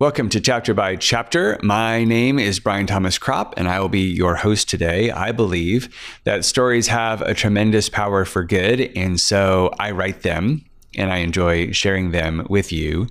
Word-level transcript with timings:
Welcome 0.00 0.30
to 0.30 0.40
Chapter 0.40 0.72
by 0.72 0.96
Chapter. 0.96 1.58
My 1.62 2.04
name 2.04 2.38
is 2.38 2.58
Brian 2.58 2.86
Thomas 2.86 3.18
Cropp, 3.18 3.52
and 3.58 3.68
I 3.68 3.80
will 3.80 3.90
be 3.90 4.00
your 4.00 4.34
host 4.34 4.66
today. 4.66 5.10
I 5.10 5.30
believe 5.30 5.94
that 6.24 6.46
stories 6.46 6.86
have 6.86 7.20
a 7.20 7.34
tremendous 7.34 7.90
power 7.90 8.24
for 8.24 8.42
good, 8.42 8.80
and 8.96 9.20
so 9.20 9.70
I 9.78 9.90
write 9.90 10.22
them 10.22 10.64
and 10.96 11.12
I 11.12 11.18
enjoy 11.18 11.72
sharing 11.72 12.12
them 12.12 12.46
with 12.48 12.72
you. 12.72 13.08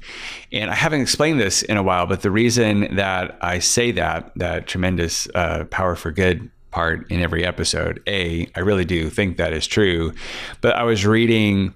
And 0.51 0.71
I 0.71 0.73
haven't 0.73 1.01
explained 1.01 1.39
this 1.39 1.61
in 1.61 1.77
a 1.77 1.83
while, 1.83 2.07
but 2.07 2.23
the 2.23 2.31
reason 2.31 2.95
that 2.95 3.37
I 3.39 3.59
say 3.59 3.91
that, 3.91 4.31
that 4.37 4.65
tremendous 4.65 5.27
uh, 5.35 5.65
power 5.65 5.95
for 5.95 6.09
good 6.09 6.49
part 6.71 7.05
in 7.11 7.21
every 7.21 7.45
episode, 7.45 8.01
A, 8.07 8.49
I 8.55 8.61
really 8.61 8.83
do 8.83 9.11
think 9.11 9.37
that 9.37 9.53
is 9.53 9.67
true. 9.67 10.11
But 10.61 10.75
I 10.75 10.85
was 10.85 11.05
reading 11.05 11.75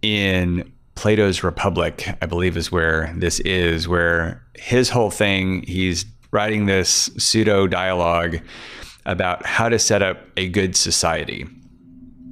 in 0.00 0.72
Plato's 0.94 1.42
Republic, 1.42 2.08
I 2.22 2.26
believe 2.26 2.56
is 2.56 2.70
where 2.70 3.12
this 3.16 3.40
is, 3.40 3.88
where 3.88 4.44
his 4.54 4.90
whole 4.90 5.10
thing, 5.10 5.62
he's 5.66 6.04
writing 6.30 6.66
this 6.66 7.10
pseudo 7.18 7.66
dialogue 7.66 8.40
about 9.06 9.44
how 9.44 9.68
to 9.68 9.78
set 9.78 10.02
up 10.02 10.18
a 10.36 10.48
good 10.48 10.76
society. 10.76 11.46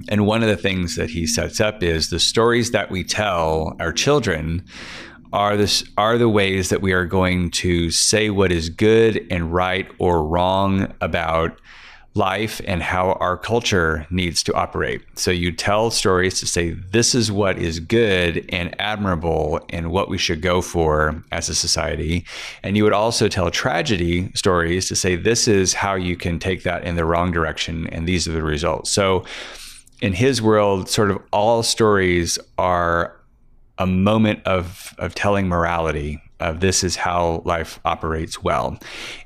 And 0.09 0.25
one 0.25 0.43
of 0.43 0.49
the 0.49 0.57
things 0.57 0.95
that 0.95 1.09
he 1.09 1.25
sets 1.27 1.61
up 1.61 1.81
is 1.81 2.09
the 2.09 2.19
stories 2.19 2.71
that 2.71 2.91
we 2.91 3.03
tell 3.03 3.75
our 3.79 3.93
children 3.93 4.65
are 5.31 5.57
this 5.57 5.83
are 5.97 6.17
the 6.17 6.29
ways 6.29 6.69
that 6.69 6.81
we 6.81 6.93
are 6.93 7.05
going 7.05 7.49
to 7.49 7.89
say 7.89 8.29
what 8.29 8.51
is 8.51 8.69
good 8.69 9.25
and 9.31 9.53
right 9.53 9.89
or 9.97 10.23
wrong 10.23 10.93
about 11.01 11.59
life 12.15 12.61
and 12.65 12.83
how 12.83 13.13
our 13.13 13.37
culture 13.37 14.05
needs 14.11 14.43
to 14.43 14.53
operate. 14.53 15.01
So 15.15 15.31
you 15.31 15.51
tell 15.51 15.89
stories 15.89 16.39
to 16.39 16.45
say 16.45 16.71
this 16.71 17.15
is 17.15 17.31
what 17.31 17.57
is 17.57 17.79
good 17.79 18.45
and 18.49 18.79
admirable 18.79 19.59
and 19.69 19.91
what 19.91 20.09
we 20.09 20.17
should 20.17 20.41
go 20.41 20.61
for 20.61 21.23
as 21.31 21.49
a 21.49 21.55
society. 21.55 22.25
And 22.61 22.77
you 22.77 22.83
would 22.83 22.93
also 22.93 23.27
tell 23.27 23.49
tragedy 23.49 24.31
stories 24.35 24.87
to 24.89 24.95
say 24.95 25.15
this 25.15 25.47
is 25.47 25.73
how 25.73 25.95
you 25.95 26.15
can 26.15 26.37
take 26.37 26.63
that 26.63 26.83
in 26.83 26.95
the 26.95 27.05
wrong 27.05 27.31
direction 27.31 27.87
and 27.87 28.07
these 28.07 28.27
are 28.27 28.31
the 28.31 28.43
results. 28.43 28.91
So 28.91 29.25
in 30.01 30.13
his 30.13 30.41
world, 30.41 30.89
sort 30.89 31.09
of 31.09 31.19
all 31.31 31.63
stories 31.63 32.37
are 32.57 33.19
a 33.79 33.87
moment 33.87 34.39
of 34.45 34.93
of 34.99 35.15
telling 35.15 35.47
morality 35.47 36.21
of 36.39 36.59
this 36.59 36.83
is 36.83 36.95
how 36.95 37.41
life 37.45 37.79
operates 37.85 38.43
well. 38.43 38.77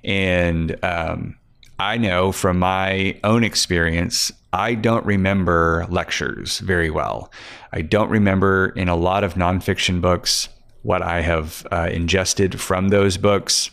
And 0.03 0.77
um, 0.85 1.35
I 1.79 1.97
know 1.97 2.31
from 2.31 2.57
my 2.59 3.19
own 3.23 3.43
experience, 3.43 4.31
I 4.51 4.73
don't 4.73 5.05
remember 5.05 5.85
lectures 5.89 6.59
very 6.59 6.89
well. 6.89 7.31
I 7.71 7.81
don't 7.81 8.09
remember 8.09 8.69
in 8.69 8.89
a 8.89 8.95
lot 8.95 9.23
of 9.23 9.35
nonfiction 9.35 10.01
books 10.01 10.49
what 10.81 11.03
I 11.03 11.21
have 11.21 11.67
uh, 11.71 11.89
ingested 11.91 12.59
from 12.59 12.89
those 12.89 13.17
books. 13.17 13.69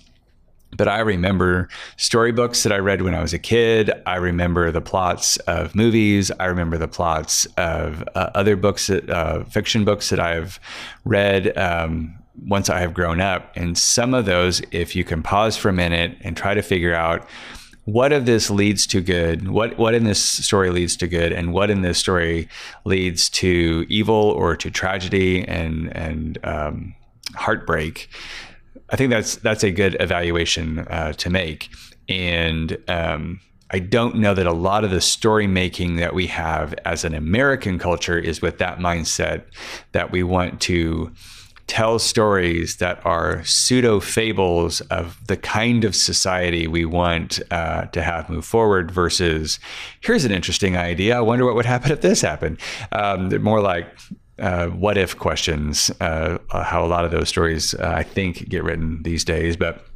But 0.77 0.89
I 0.89 0.99
remember 0.99 1.69
storybooks 1.97 2.65
that 2.65 2.73
I 2.73 2.79
read 2.79 3.03
when 3.03 3.15
I 3.15 3.23
was 3.23 3.33
a 3.33 3.39
kid. 3.39 3.93
I 4.07 4.17
remember 4.17 4.71
the 4.73 4.81
plots 4.81 5.37
of 5.47 5.75
movies. 5.75 6.33
I 6.33 6.47
remember 6.47 6.77
the 6.77 6.89
plots 6.89 7.47
of 7.57 8.03
uh, 8.15 8.31
other 8.35 8.57
books, 8.57 8.89
that, 8.89 9.09
uh, 9.09 9.45
fiction 9.45 9.85
books 9.85 10.11
that 10.11 10.19
I've 10.19 10.59
read 11.05 11.57
um, 11.57 12.19
once 12.45 12.69
I 12.69 12.81
have 12.81 12.93
grown 12.93 13.21
up. 13.21 13.53
And 13.55 13.79
some 13.79 14.15
of 14.15 14.25
those, 14.25 14.61
if 14.73 14.97
you 14.97 15.05
can 15.05 15.23
pause 15.23 15.57
for 15.57 15.69
a 15.69 15.73
minute 15.73 16.19
and 16.23 16.37
try 16.37 16.55
to 16.55 16.63
figure 16.63 16.95
out 16.95 17.29
what 17.85 18.13
of 18.13 18.27
this 18.27 18.51
leads 18.51 18.87
to 18.89 19.01
good? 19.01 19.49
What 19.49 19.77
what 19.79 19.95
in 19.95 20.05
this 20.05 20.23
story 20.23 20.71
leads 20.71 20.97
to 20.97 21.07
good? 21.07 21.33
And 21.33 21.53
what 21.53 21.71
in 21.71 21.83
this 21.83 21.99
story 21.99 22.49
leads 22.85 23.29
to 23.31 23.87
evil 23.89 24.15
or 24.15 24.57
to 24.57 24.71
tragedy 24.71 25.47
and 25.47 25.95
and 25.97 26.39
um, 26.45 26.95
heartbreak? 27.35 28.09
I 28.91 28.97
think 28.97 29.11
that's 29.11 29.37
that's 29.37 29.65
a 29.65 29.71
good 29.71 29.97
evaluation 30.01 30.81
uh, 30.81 31.13
to 31.15 31.31
make. 31.31 31.71
And 32.09 32.79
um, 32.89 33.41
I 33.71 33.81
don't 33.81 34.17
know 34.17 34.35
that 34.35 34.47
a 34.47 34.53
lot 34.53 34.85
of 34.85 34.91
the 34.91 35.01
story 35.01 35.47
making 35.47 35.97
that 35.97 36.15
we 36.15 36.27
have 36.29 36.75
as 36.85 37.05
an 37.05 37.15
American 37.15 37.79
culture 37.79 38.19
is 38.19 38.41
with 38.41 38.59
that 38.59 38.79
mindset 38.79 39.45
that 39.93 40.13
we 40.13 40.23
want 40.23 40.61
to 40.63 41.13
tell 41.67 41.99
stories 41.99 42.77
that 42.77 43.05
are 43.07 43.43
pseudo 43.45 44.01
fables 44.01 44.81
of 44.83 45.19
the 45.27 45.37
kind 45.37 45.85
of 45.85 45.97
society 45.97 46.67
we 46.67 46.85
want 46.85 47.41
uh, 47.51 47.87
to 47.87 48.03
have 48.03 48.29
move 48.29 48.45
forward 48.45 48.91
versus 48.91 49.59
here's 50.01 50.25
an 50.25 50.33
interesting 50.33 50.77
idea. 50.77 51.17
I 51.17 51.21
wonder 51.21 51.45
what 51.45 51.55
would 51.55 51.67
happen 51.67 51.91
if 51.91 52.01
this 52.01 52.21
happened. 52.21 52.59
Um, 52.93 53.29
they're 53.31 53.39
more 53.39 53.61
like 53.61 53.87
uh, 54.39 54.67
what 54.69 54.99
if 54.99 55.17
questions, 55.19 55.91
uh, 56.01 56.39
how 56.51 56.85
a 56.85 56.89
lot 56.89 57.05
of 57.05 57.11
those 57.11 57.29
stories 57.29 57.75
uh, 57.75 57.93
I 57.97 58.03
think 58.03 58.49
get 58.49 58.65
written 58.65 59.03
these 59.03 59.25
days. 59.25 59.57
But 59.57 59.87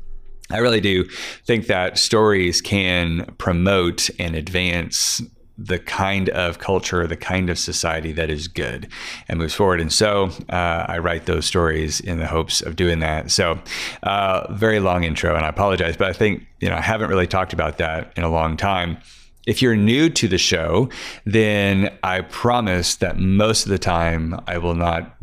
I 0.51 0.59
really 0.59 0.81
do 0.81 1.05
think 1.45 1.67
that 1.67 1.99
stories 1.99 2.61
can 2.61 3.35
promote 3.39 4.09
and 4.19 4.35
advance 4.35 5.21
the 5.59 5.79
kind 5.81 6.29
of 6.31 6.61
culture, 6.61 7.07
the 7.07 7.17
kind 7.17 7.51
of 7.51 7.59
society 7.59 8.13
that 8.13 8.31
is 8.31 8.47
good 8.47 8.89
and 9.27 9.41
moves 9.41 9.55
forward. 9.55 9.81
And 9.81 9.93
so 9.93 10.31
uh, 10.49 10.87
I 10.89 10.99
write 10.99 11.27
those 11.27 11.47
stories 11.47 11.99
in 11.99 12.19
the 12.19 12.27
hopes 12.27 12.61
of 12.61 12.77
doing 12.77 13.01
that. 13.01 13.33
So, 13.33 13.61
uh, 14.05 14.53
very 14.53 14.79
long 14.79 15.03
intro, 15.03 15.35
and 15.35 15.45
I 15.45 15.49
apologize, 15.49 15.97
but 15.97 16.09
I 16.09 16.13
think 16.13 16.47
you 16.61 16.69
know 16.69 16.77
I 16.77 16.81
haven't 16.81 17.11
really 17.11 17.27
talked 17.27 17.53
about 17.53 17.79
that 17.79 18.13
in 18.17 18.23
a 18.23 18.31
long 18.31 18.57
time. 18.57 18.99
If 19.47 19.63
you're 19.63 19.77
new 19.77 20.11
to 20.11 20.29
the 20.29 20.37
show, 20.37 20.91
then 21.25 21.91
I 22.03 22.21
promise 22.21 22.97
that 22.97 23.19
most 23.19 23.65
of 23.65 23.71
the 23.71 23.79
time 23.79 24.39
I 24.47 24.59
will 24.59 24.75
not 24.75 25.17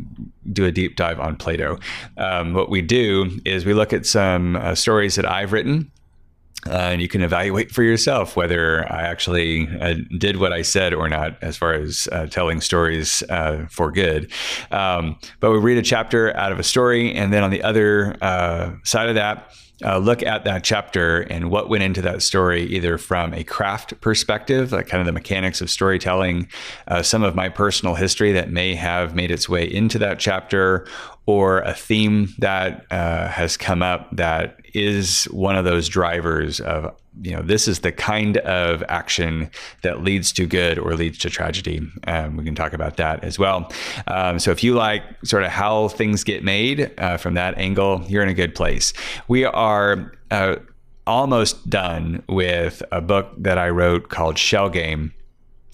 do 0.52 0.64
a 0.64 0.72
deep 0.72 0.96
dive 0.96 1.20
on 1.20 1.36
Plato. 1.36 1.78
Um, 2.16 2.52
what 2.52 2.68
we 2.68 2.82
do 2.82 3.40
is 3.44 3.64
we 3.64 3.72
look 3.72 3.92
at 3.92 4.04
some 4.04 4.56
uh, 4.56 4.74
stories 4.74 5.14
that 5.14 5.30
I've 5.30 5.52
written 5.52 5.92
uh, 6.68 6.90
and 6.92 7.00
you 7.00 7.08
can 7.08 7.22
evaluate 7.22 7.70
for 7.70 7.82
yourself 7.82 8.36
whether 8.36 8.90
I 8.92 9.02
actually 9.02 9.68
uh, 9.80 9.94
did 10.18 10.36
what 10.38 10.52
I 10.52 10.62
said 10.62 10.92
or 10.94 11.08
not, 11.08 11.42
as 11.42 11.56
far 11.56 11.74
as 11.74 12.08
uh, 12.12 12.26
telling 12.26 12.60
stories 12.60 13.22
uh, 13.28 13.66
for 13.70 13.90
good. 13.92 14.30
Um, 14.70 15.18
but 15.40 15.52
we 15.52 15.58
read 15.58 15.78
a 15.78 15.82
chapter 15.82 16.36
out 16.36 16.52
of 16.52 16.58
a 16.58 16.64
story, 16.64 17.14
and 17.14 17.32
then 17.32 17.42
on 17.42 17.50
the 17.50 17.62
other 17.62 18.16
uh, 18.20 18.72
side 18.84 19.08
of 19.08 19.14
that, 19.14 19.52
uh, 19.84 19.98
look 19.98 20.22
at 20.22 20.44
that 20.44 20.64
chapter 20.64 21.20
and 21.22 21.50
what 21.50 21.68
went 21.68 21.82
into 21.82 22.00
that 22.00 22.22
story, 22.22 22.62
either 22.62 22.96
from 22.96 23.34
a 23.34 23.44
craft 23.44 24.00
perspective, 24.00 24.72
like 24.72 24.88
kind 24.88 25.00
of 25.00 25.06
the 25.06 25.12
mechanics 25.12 25.60
of 25.60 25.68
storytelling, 25.68 26.48
uh, 26.88 27.02
some 27.02 27.22
of 27.22 27.34
my 27.34 27.48
personal 27.48 27.94
history 27.94 28.32
that 28.32 28.50
may 28.50 28.74
have 28.74 29.14
made 29.14 29.30
its 29.30 29.48
way 29.48 29.64
into 29.70 29.98
that 29.98 30.18
chapter, 30.18 30.86
or 31.26 31.58
a 31.60 31.74
theme 31.74 32.28
that 32.38 32.86
uh, 32.90 33.28
has 33.28 33.56
come 33.56 33.82
up 33.82 34.08
that 34.16 34.58
is 34.76 35.24
one 35.24 35.56
of 35.56 35.64
those 35.64 35.88
drivers 35.88 36.60
of 36.60 36.94
you 37.22 37.32
know 37.32 37.40
this 37.40 37.66
is 37.66 37.80
the 37.80 37.90
kind 37.90 38.36
of 38.38 38.84
action 38.90 39.50
that 39.82 40.02
leads 40.02 40.32
to 40.32 40.46
good 40.46 40.78
or 40.78 40.94
leads 40.94 41.16
to 41.18 41.30
tragedy. 41.30 41.80
Um, 42.06 42.36
we 42.36 42.44
can 42.44 42.54
talk 42.54 42.74
about 42.74 42.98
that 42.98 43.24
as 43.24 43.38
well. 43.38 43.72
Um, 44.06 44.38
so 44.38 44.50
if 44.50 44.62
you 44.62 44.74
like 44.74 45.02
sort 45.24 45.42
of 45.42 45.50
how 45.50 45.88
things 45.88 46.24
get 46.24 46.44
made 46.44 46.92
uh, 46.98 47.16
from 47.16 47.34
that 47.34 47.56
angle 47.56 48.04
you're 48.06 48.22
in 48.22 48.28
a 48.28 48.34
good 48.34 48.54
place. 48.54 48.92
We 49.28 49.44
are 49.44 50.12
uh, 50.30 50.56
almost 51.06 51.68
done 51.70 52.22
with 52.28 52.82
a 52.90 53.00
book 53.00 53.32
that 53.38 53.58
i 53.58 53.68
wrote 53.68 54.08
called 54.08 54.36
shell 54.36 54.68
game 54.68 55.14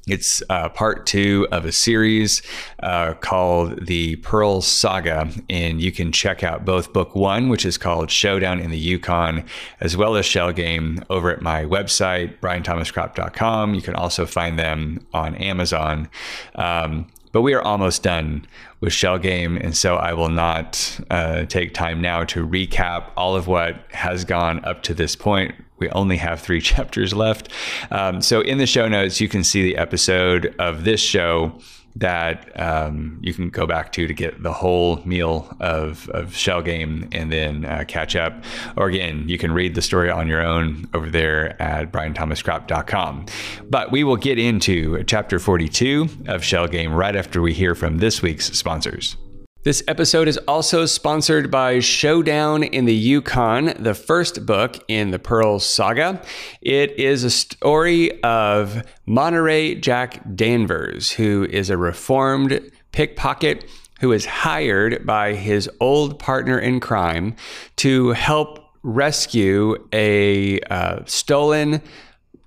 it's 0.08 0.42
uh, 0.50 0.68
part 0.68 1.06
two 1.06 1.46
of 1.52 1.64
a 1.64 1.70
series 1.70 2.42
uh, 2.82 3.14
called 3.14 3.86
the 3.86 4.16
Pearl 4.16 4.60
Saga, 4.60 5.30
and 5.48 5.80
you 5.80 5.92
can 5.92 6.10
check 6.10 6.42
out 6.42 6.64
both 6.64 6.92
book 6.92 7.14
one, 7.14 7.48
which 7.48 7.64
is 7.64 7.78
called 7.78 8.10
Showdown 8.10 8.58
in 8.58 8.72
the 8.72 8.78
Yukon, 8.78 9.44
as 9.80 9.96
well 9.96 10.16
as 10.16 10.26
Shell 10.26 10.52
Game 10.52 11.04
over 11.08 11.30
at 11.30 11.40
my 11.40 11.64
website, 11.64 12.38
brianthomascropp.com. 12.40 13.74
You 13.74 13.82
can 13.82 13.94
also 13.94 14.26
find 14.26 14.58
them 14.58 15.06
on 15.14 15.36
Amazon. 15.36 16.08
Um, 16.56 17.06
but 17.30 17.42
we 17.42 17.54
are 17.54 17.62
almost 17.62 18.02
done 18.02 18.44
with 18.80 18.92
Shell 18.92 19.19
Game, 19.19 19.56
and 19.56 19.76
so 19.76 19.96
I 19.96 20.12
will 20.12 20.28
not 20.28 21.00
uh, 21.10 21.44
take 21.44 21.72
time 21.75 22.02
now 22.02 22.25
to 22.25 22.46
recap 22.46 23.10
all 23.16 23.37
of 23.37 23.46
what 23.46 23.76
has 23.93 24.25
gone 24.25 24.62
up 24.64 24.82
to 24.82 24.94
this 24.94 25.16
point. 25.16 25.55
We 25.82 25.90
only 25.90 26.17
have 26.17 26.40
three 26.40 26.61
chapters 26.73 27.12
left. 27.12 27.49
Um, 27.90 28.23
so 28.23 28.40
in 28.40 28.58
the 28.58 28.67
show 28.67 28.88
notes, 28.88 29.20
you 29.20 29.29
can 29.29 29.44
see 29.44 29.62
the 29.62 29.76
episode 29.76 30.55
of 30.58 30.84
this 30.84 31.00
show 31.00 31.58
that 31.96 32.58
um, 32.58 33.19
you 33.20 33.34
can 33.34 33.50
go 33.50 33.67
back 33.67 33.93
to 33.93 34.06
to 34.06 34.14
get 34.14 34.43
the 34.43 34.52
whole 34.52 34.96
meal 35.05 35.55
of, 35.61 36.08
of 36.11 36.34
Shell 36.34 36.62
Game 36.62 37.08
and 37.12 37.31
then 37.31 37.67
uh, 37.67 37.84
catch 37.87 38.17
up. 38.17 38.32
Or 38.76 38.87
again, 38.87 39.29
you 39.29 39.37
can 39.37 39.52
read 39.52 39.75
the 39.75 39.82
story 39.82 40.11
on 40.11 40.26
your 40.26 40.43
own 40.43 40.88
over 40.94 41.11
there 41.11 41.61
at 41.61 41.93
brianthomascropp.com. 41.93 43.26
But 43.69 43.93
we 43.93 44.05
will 44.05 44.17
get 44.17 44.38
into 44.38 45.02
chapter 45.05 45.38
42 45.38 46.08
of 46.29 46.43
Shell 46.43 46.69
Game 46.69 46.94
right 46.94 47.14
after 47.14 47.43
we 47.43 47.52
hear 47.52 47.75
from 47.75 47.99
this 47.99 48.23
week's 48.23 48.46
sponsors. 48.56 49.17
This 49.64 49.85
episode 49.87 50.26
is 50.26 50.38
also 50.49 50.87
sponsored 50.87 51.49
by 51.49 51.79
Showdown 51.79 52.64
in 52.64 52.85
the 52.85 52.94
Yukon, 52.94 53.75
the 53.79 53.94
first 53.94 54.44
book 54.44 54.82
in 54.88 55.12
the 55.12 55.20
Pearl 55.20 55.61
saga. 55.61 56.20
It 56.61 56.99
is 56.99 57.23
a 57.23 57.31
story 57.31 58.20
of 58.25 58.85
Monterey 59.06 59.76
Jack 59.76 60.20
Danvers, 60.35 61.12
who 61.12 61.47
is 61.49 61.70
a 61.70 61.76
reformed 61.76 62.73
pickpocket 62.91 63.64
who 64.00 64.11
is 64.11 64.26
hired 64.26 65.06
by 65.06 65.35
his 65.35 65.70
old 65.79 66.19
partner 66.19 66.58
in 66.58 66.81
crime 66.81 67.37
to 67.76 68.08
help 68.11 68.69
rescue 68.82 69.76
a 69.93 70.58
uh, 70.62 71.05
stolen 71.06 71.81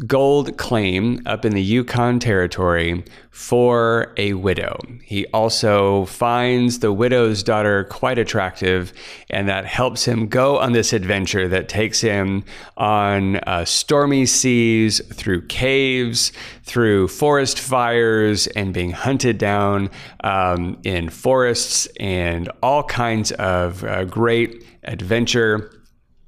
gold 0.07 0.57
claim 0.57 1.21
up 1.25 1.45
in 1.45 1.53
the 1.53 1.61
Yukon 1.61 2.19
Territory 2.19 3.03
for 3.31 4.13
a 4.17 4.33
widow. 4.33 4.77
He 5.03 5.25
also 5.27 6.05
finds 6.05 6.79
the 6.79 6.91
widow's 6.91 7.43
daughter 7.43 7.85
quite 7.85 8.17
attractive, 8.17 8.91
and 9.29 9.47
that 9.47 9.65
helps 9.65 10.05
him 10.05 10.27
go 10.27 10.57
on 10.57 10.73
this 10.73 10.91
adventure 10.91 11.47
that 11.47 11.69
takes 11.69 12.01
him 12.01 12.43
on 12.75 13.37
uh, 13.37 13.63
stormy 13.63 14.25
seas, 14.25 14.99
through 15.13 15.47
caves, 15.47 16.33
through 16.63 17.07
forest 17.07 17.59
fires, 17.59 18.47
and 18.47 18.73
being 18.73 18.91
hunted 18.91 19.37
down 19.37 19.89
um, 20.23 20.77
in 20.83 21.09
forests, 21.09 21.87
and 21.99 22.49
all 22.61 22.83
kinds 22.83 23.31
of 23.33 23.83
uh, 23.85 24.03
great 24.03 24.65
adventure. 24.83 25.71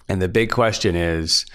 And 0.10 0.22
the 0.22 0.30
big 0.30 0.52
question 0.52 0.96
is, 0.96 1.46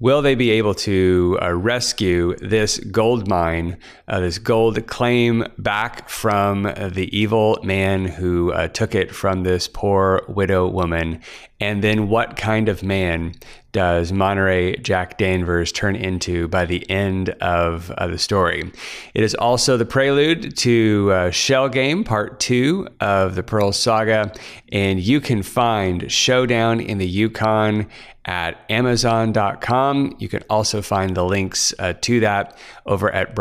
will 0.00 0.22
they 0.22 0.34
be 0.34 0.50
able 0.50 0.74
to 0.74 1.38
uh, 1.40 1.52
rescue 1.52 2.34
this 2.36 2.78
gold 2.78 3.28
mine, 3.28 3.76
uh, 4.10 4.18
this 4.18 4.38
gold 4.38 4.86
claim 4.88 5.44
back 5.56 6.08
from 6.08 6.66
uh, 6.66 6.88
the 6.88 7.16
evil 7.16 7.58
man 7.62 8.04
who 8.04 8.52
uh, 8.52 8.66
took 8.66 8.94
it 8.94 9.14
from 9.14 9.44
this 9.44 9.68
poor 9.68 10.22
widow 10.28 10.66
woman? 10.66 11.20
And 11.60 11.84
then 11.84 12.08
what 12.08 12.36
kind 12.36 12.68
of 12.68 12.82
man 12.82 13.34
does 13.72 14.12
Monterey 14.12 14.76
Jack 14.78 15.16
Danvers 15.16 15.70
turn 15.70 15.94
into 15.94 16.48
by 16.48 16.64
the 16.64 16.88
end 16.90 17.28
of 17.40 17.90
uh, 17.92 18.08
the 18.08 18.18
story? 18.18 18.72
It 19.14 19.22
is 19.22 19.34
also 19.36 19.76
the 19.76 19.84
prelude 19.84 20.56
to 20.56 21.10
uh, 21.12 21.30
Shell 21.30 21.68
Game 21.68 22.02
Part 22.02 22.40
2 22.40 22.88
of 23.00 23.36
the 23.36 23.42
Pearl 23.42 23.72
Saga, 23.72 24.32
and 24.72 24.98
you 25.00 25.20
can 25.20 25.42
find 25.42 26.10
Showdown 26.10 26.80
in 26.80 26.98
the 26.98 27.06
Yukon 27.06 27.86
at 28.24 28.64
Amazon.com. 28.70 30.14
You 30.18 30.28
can 30.28 30.42
also 30.50 30.82
find 30.82 31.16
the 31.16 31.24
links 31.24 31.72
uh, 31.78 31.94
to 32.02 32.20
that 32.20 32.56
over 32.86 33.10
at 33.10 33.34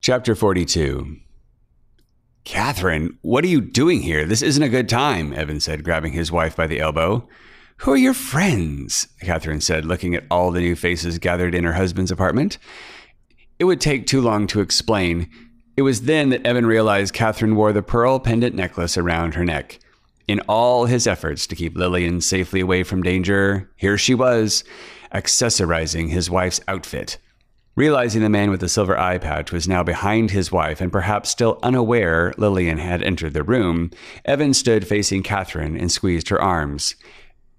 Chapter 0.00 0.34
42 0.34 1.16
Katherine, 2.44 3.18
what 3.20 3.44
are 3.44 3.48
you 3.48 3.60
doing 3.60 4.00
here? 4.00 4.24
This 4.24 4.40
isn't 4.40 4.62
a 4.62 4.70
good 4.70 4.88
time, 4.88 5.34
Evan 5.34 5.60
said, 5.60 5.84
grabbing 5.84 6.12
his 6.12 6.32
wife 6.32 6.56
by 6.56 6.66
the 6.66 6.80
elbow. 6.80 7.28
Who 7.78 7.92
are 7.92 7.96
your 7.98 8.14
friends? 8.14 9.06
Katherine 9.20 9.60
said, 9.60 9.84
looking 9.84 10.14
at 10.14 10.24
all 10.30 10.50
the 10.50 10.60
new 10.60 10.74
faces 10.74 11.18
gathered 11.18 11.54
in 11.54 11.64
her 11.64 11.74
husband's 11.74 12.10
apartment. 12.10 12.56
It 13.58 13.64
would 13.64 13.80
take 13.80 14.06
too 14.06 14.20
long 14.22 14.46
to 14.48 14.60
explain. 14.60 15.28
It 15.76 15.82
was 15.82 16.02
then 16.02 16.30
that 16.30 16.46
Evan 16.46 16.64
realized 16.64 17.12
Katherine 17.12 17.54
wore 17.54 17.72
the 17.72 17.82
pearl 17.82 18.18
pendant 18.18 18.54
necklace 18.54 18.96
around 18.96 19.34
her 19.34 19.44
neck. 19.44 19.78
In 20.28 20.40
all 20.40 20.84
his 20.84 21.06
efforts 21.06 21.46
to 21.46 21.56
keep 21.56 21.74
Lillian 21.74 22.20
safely 22.20 22.60
away 22.60 22.82
from 22.82 23.02
danger, 23.02 23.70
here 23.76 23.96
she 23.96 24.14
was, 24.14 24.62
accessorizing 25.14 26.10
his 26.10 26.28
wife's 26.28 26.60
outfit. 26.68 27.16
Realizing 27.76 28.20
the 28.20 28.28
man 28.28 28.50
with 28.50 28.60
the 28.60 28.68
silver 28.68 28.98
eye 28.98 29.16
patch 29.18 29.52
was 29.52 29.66
now 29.66 29.82
behind 29.82 30.30
his 30.30 30.52
wife 30.52 30.82
and 30.82 30.92
perhaps 30.92 31.30
still 31.30 31.58
unaware 31.62 32.34
Lillian 32.36 32.76
had 32.76 33.02
entered 33.02 33.32
the 33.32 33.42
room, 33.42 33.90
Evan 34.26 34.52
stood 34.52 34.86
facing 34.86 35.22
Katherine 35.22 35.78
and 35.78 35.90
squeezed 35.90 36.28
her 36.28 36.42
arms. 36.42 36.94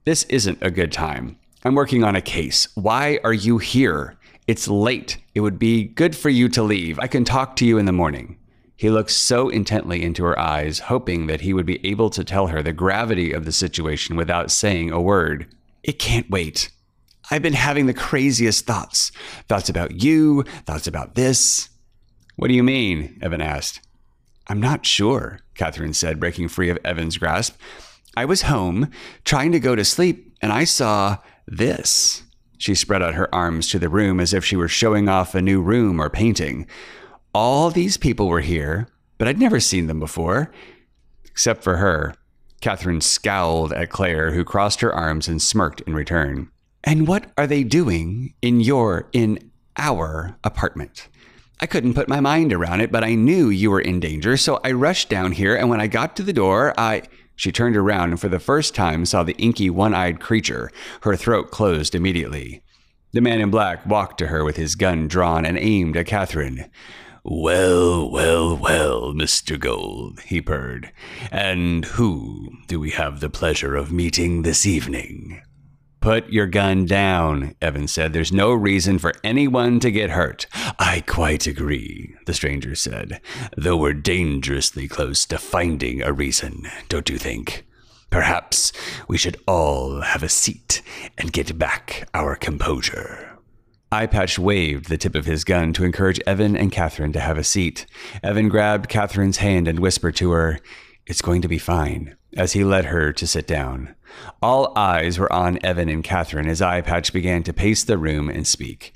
This 0.05 0.23
isn't 0.25 0.59
a 0.61 0.69
good 0.69 0.91
time. 0.91 1.37
I'm 1.63 1.73
working 1.73 2.03
on 2.03 2.15
a 2.15 2.21
case. 2.21 2.67
Why 2.75 3.19
are 3.23 3.33
you 3.33 3.57
here? 3.57 4.17
It's 4.45 4.67
late. 4.67 5.17
It 5.33 5.41
would 5.41 5.57
be 5.57 5.85
good 5.85 6.15
for 6.15 6.29
you 6.29 6.49
to 6.49 6.63
leave. 6.63 6.99
I 6.99 7.07
can 7.07 7.23
talk 7.23 7.55
to 7.57 7.65
you 7.65 7.77
in 7.77 7.85
the 7.85 7.91
morning. 7.91 8.38
He 8.79 8.89
looked 8.89 9.11
so 9.11 9.49
intently 9.49 10.03
into 10.03 10.23
her 10.23 10.39
eyes, 10.39 10.79
hoping 10.79 11.27
that 11.27 11.41
he 11.41 11.53
would 11.53 11.65
be 11.65 11.85
able 11.85 12.09
to 12.11 12.23
tell 12.23 12.47
her 12.47 12.63
the 12.63 12.71
gravity 12.71 13.33
of 13.33 13.43
the 13.43 13.51
situation 13.51 14.15
without 14.15 14.51
saying 14.51 14.89
a 14.89 15.01
word. 15.01 15.53
It 15.83 15.99
can't 15.99 16.29
wait. 16.29 16.69
I've 17.29 17.41
been 17.41 17.51
having 17.51 17.87
the 17.87 17.93
craziest 17.93 18.65
thoughts. 18.65 19.11
Thoughts 19.49 19.67
about 19.67 20.01
you, 20.01 20.43
thoughts 20.65 20.87
about 20.87 21.15
this. 21.15 21.67
What 22.37 22.47
do 22.47 22.53
you 22.53 22.63
mean? 22.63 23.19
Evan 23.21 23.41
asked. 23.41 23.81
I'm 24.47 24.61
not 24.61 24.85
sure, 24.85 25.41
Katherine 25.55 25.93
said, 25.93 26.17
breaking 26.17 26.47
free 26.47 26.69
of 26.69 26.79
Evan's 26.85 27.17
grasp. 27.17 27.57
I 28.15 28.23
was 28.23 28.43
home, 28.43 28.91
trying 29.25 29.51
to 29.51 29.59
go 29.59 29.75
to 29.75 29.83
sleep, 29.83 30.37
and 30.41 30.53
I 30.53 30.63
saw 30.63 31.17
this. 31.45 32.23
She 32.57 32.75
spread 32.75 33.03
out 33.03 33.15
her 33.15 33.27
arms 33.35 33.67
to 33.71 33.77
the 33.77 33.89
room 33.89 34.21
as 34.21 34.33
if 34.33 34.45
she 34.45 34.55
were 34.55 34.69
showing 34.69 35.09
off 35.09 35.35
a 35.35 35.41
new 35.41 35.61
room 35.61 35.99
or 35.99 36.09
painting. 36.09 36.65
All 37.41 37.69
these 37.69 37.95
people 37.95 38.27
were 38.27 38.41
here, 38.41 38.89
but 39.17 39.25
I'd 39.25 39.39
never 39.39 39.61
seen 39.61 39.87
them 39.87 39.97
before. 39.97 40.51
Except 41.23 41.63
for 41.63 41.77
her. 41.77 42.13
Katherine 42.59 42.99
scowled 42.99 43.71
at 43.71 43.89
Claire, 43.89 44.31
who 44.31 44.43
crossed 44.43 44.81
her 44.81 44.93
arms 44.93 45.29
and 45.29 45.41
smirked 45.41 45.79
in 45.87 45.93
return. 45.93 46.51
And 46.83 47.07
what 47.07 47.31
are 47.37 47.47
they 47.47 47.63
doing 47.63 48.33
in 48.41 48.59
your, 48.59 49.07
in 49.13 49.51
our 49.77 50.37
apartment? 50.43 51.07
I 51.61 51.65
couldn't 51.65 51.93
put 51.93 52.09
my 52.09 52.19
mind 52.19 52.51
around 52.51 52.81
it, 52.81 52.91
but 52.91 53.05
I 53.05 53.15
knew 53.15 53.47
you 53.47 53.71
were 53.71 53.79
in 53.79 54.01
danger, 54.01 54.35
so 54.35 54.59
I 54.65 54.73
rushed 54.73 55.07
down 55.07 55.31
here, 55.31 55.55
and 55.55 55.69
when 55.69 55.79
I 55.79 55.87
got 55.87 56.17
to 56.17 56.23
the 56.23 56.33
door, 56.33 56.73
I. 56.77 57.03
She 57.37 57.53
turned 57.53 57.77
around 57.77 58.09
and 58.09 58.19
for 58.19 58.27
the 58.27 58.37
first 58.37 58.75
time 58.75 59.05
saw 59.05 59.23
the 59.23 59.37
inky, 59.37 59.69
one 59.69 59.93
eyed 59.93 60.19
creature. 60.19 60.71
Her 61.03 61.15
throat 61.15 61.51
closed 61.51 61.95
immediately. 61.95 62.63
The 63.13 63.21
man 63.21 63.39
in 63.39 63.49
black 63.49 63.85
walked 63.85 64.17
to 64.17 64.27
her 64.27 64.43
with 64.43 64.57
his 64.57 64.75
gun 64.75 65.07
drawn 65.07 65.45
and 65.45 65.57
aimed 65.57 65.95
at 65.95 66.05
Katherine. 66.05 66.69
Well, 67.23 68.09
well, 68.09 68.55
well, 68.55 69.13
Mr. 69.13 69.59
Gold, 69.59 70.21
he 70.21 70.41
purred. 70.41 70.91
And 71.31 71.85
who 71.85 72.51
do 72.67 72.79
we 72.79 72.91
have 72.91 73.19
the 73.19 73.29
pleasure 73.29 73.75
of 73.75 73.91
meeting 73.91 74.43
this 74.43 74.65
evening? 74.65 75.41
Put 76.01 76.29
your 76.29 76.47
gun 76.47 76.85
down, 76.85 77.55
Evan 77.61 77.89
said. 77.89 78.13
There's 78.13 78.31
no 78.31 78.53
reason 78.53 78.99
for 78.99 79.11
anyone 79.21 79.81
to 79.81 79.91
get 79.91 80.11
hurt. 80.11 80.47
I 80.79 81.03
quite 81.05 81.45
agree, 81.45 82.15
the 82.25 82.33
stranger 82.33 82.73
said, 82.73 83.19
though 83.57 83.75
we're 83.75 83.93
dangerously 83.93 84.87
close 84.87 85.25
to 85.25 85.37
finding 85.37 86.01
a 86.01 86.13
reason, 86.13 86.63
don't 86.87 87.09
you 87.09 87.17
think? 87.17 87.65
Perhaps 88.09 88.71
we 89.09 89.17
should 89.17 89.37
all 89.45 90.01
have 90.01 90.23
a 90.23 90.29
seat 90.29 90.81
and 91.17 91.33
get 91.33 91.59
back 91.59 92.07
our 92.13 92.35
composure. 92.35 93.28
Eyepatch 93.91 94.37
waved 94.37 94.87
the 94.87 94.97
tip 94.97 95.15
of 95.15 95.25
his 95.25 95.43
gun 95.43 95.73
to 95.73 95.83
encourage 95.83 96.19
Evan 96.27 96.55
and 96.55 96.71
Katherine 96.71 97.11
to 97.13 97.19
have 97.19 97.39
a 97.39 97.43
seat. 97.43 97.87
Evan 98.21 98.47
grabbed 98.47 98.87
Katherine's 98.87 99.37
hand 99.37 99.67
and 99.67 99.79
whispered 99.79 100.15
to 100.17 100.31
her, 100.31 100.59
It's 101.07 101.23
going 101.23 101.41
to 101.41 101.47
be 101.47 101.57
fine, 101.57 102.15
as 102.37 102.53
he 102.53 102.63
led 102.63 102.85
her 102.85 103.11
to 103.11 103.25
sit 103.25 103.47
down. 103.47 103.95
All 104.43 104.77
eyes 104.77 105.17
were 105.17 105.31
on 105.33 105.57
Evan 105.63 105.89
and 105.89 106.03
Katherine 106.03 106.47
as 106.47 106.61
Eyepatch 106.61 107.11
began 107.11 107.41
to 107.43 107.53
pace 107.53 107.83
the 107.83 107.97
room 107.97 108.29
and 108.29 108.45
speak. 108.45 108.93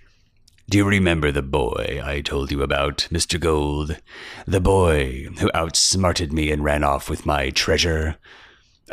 Do 0.69 0.77
you 0.77 0.85
remember 0.85 1.31
the 1.31 1.41
boy 1.41 1.99
I 2.03 2.21
told 2.21 2.51
you 2.51 2.61
about, 2.61 3.07
Mr. 3.11 3.39
Gold? 3.39 3.99
The 4.45 4.61
boy 4.61 5.27
who 5.39 5.51
outsmarted 5.55 6.31
me 6.31 6.51
and 6.51 6.63
ran 6.63 6.83
off 6.83 7.09
with 7.09 7.25
my 7.25 7.49
treasure? 7.49 8.17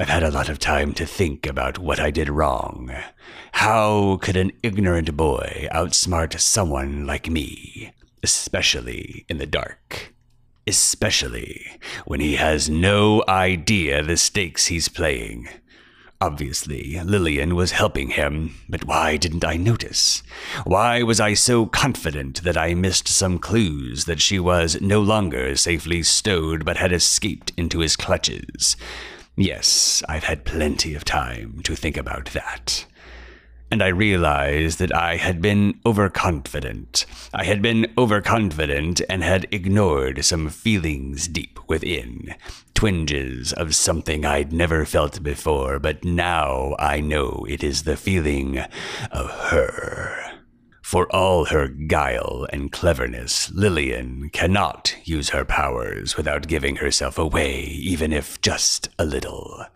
I've 0.01 0.09
had 0.09 0.23
a 0.23 0.31
lot 0.31 0.49
of 0.49 0.59
time 0.59 0.95
to 0.95 1.05
think 1.05 1.47
about 1.47 1.79
what 1.79 2.01
I 2.01 2.11
did 2.11 2.31
wrong. 2.31 2.91
How 3.53 4.17
could 4.23 4.35
an 4.35 4.51
ignorant 4.63 5.15
boy 5.15 5.69
outsmart 5.71 6.41
someone 6.41 7.07
like 7.07 7.29
me, 7.29 7.93
especially 8.23 9.27
in 9.29 9.37
the 9.37 9.45
dark? 9.45 10.15
Especially 10.67 11.79
when 12.07 12.21
he 12.21 12.37
has 12.37 12.71
no 12.71 13.23
idea 13.29 14.03
the 14.03 14.17
stakes 14.17 14.69
he's 14.69 14.89
playing. 14.89 15.51
Obviously, 16.19 16.99
Lillian 17.05 17.55
was 17.55 17.73
helping 17.73 18.09
him, 18.09 18.55
but 18.71 18.87
why 18.87 19.19
didn't 19.19 19.45
I 19.45 19.59
notice? 19.59 20.23
Why 20.65 21.03
was 21.03 21.21
I 21.21 21.35
so 21.35 21.67
confident 21.67 22.43
that 22.43 22.57
I 22.57 22.73
missed 22.73 23.07
some 23.07 23.39
clues 23.39 24.07
that 24.07 24.23
she 24.23 24.39
was 24.39 24.81
no 24.81 25.03
longer 25.03 25.57
safely 25.57 26.03
stowed 26.03 26.65
but 26.65 26.79
had 26.79 26.91
escaped 26.91 27.53
into 27.59 27.81
his 27.81 27.97
clutches? 27.97 28.79
Yes, 29.37 30.03
I've 30.09 30.25
had 30.25 30.45
plenty 30.45 30.95
of 30.95 31.05
time 31.05 31.61
to 31.65 31.75
think 31.75 31.97
about 31.97 32.27
that 32.27 32.87
and 33.71 33.83
I 33.83 33.89
realized 33.89 34.79
that 34.81 34.95
I 34.95 35.17
had 35.17 35.41
been 35.41 35.79
overconfident. 35.87 37.07
I 37.33 37.45
had 37.45 37.63
been 37.63 37.93
overconfident 37.97 39.01
and 39.09 39.23
had 39.23 39.47
ignored 39.53 40.25
some 40.25 40.49
feelings 40.49 41.29
deep 41.29 41.59
within. 41.69 42.35
Twinges 42.75 43.53
of 43.53 43.77
something 43.77 44.25
I'd 44.25 44.53
never 44.53 44.85
felt 44.85 45.23
before, 45.23 45.79
but 45.79 46.05
now 46.05 46.75
I 46.79 47.01
know 47.01 47.47
it 47.49 47.63
is 47.63 47.85
the 47.85 47.97
feeling 47.97 48.59
of 49.13 49.31
her. 49.51 50.30
For 50.91 51.07
all 51.15 51.45
her 51.45 51.69
guile 51.69 52.49
and 52.53 52.73
cleverness, 52.73 53.53
Lillian 53.53 54.29
cannot 54.31 54.97
use 55.05 55.29
her 55.29 55.45
powers 55.45 56.17
without 56.17 56.49
giving 56.49 56.75
herself 56.83 57.17
away, 57.17 57.61
even 57.63 58.13
if 58.13 58.41
just 58.41 58.89
a 58.99 59.05
little. 59.05 59.67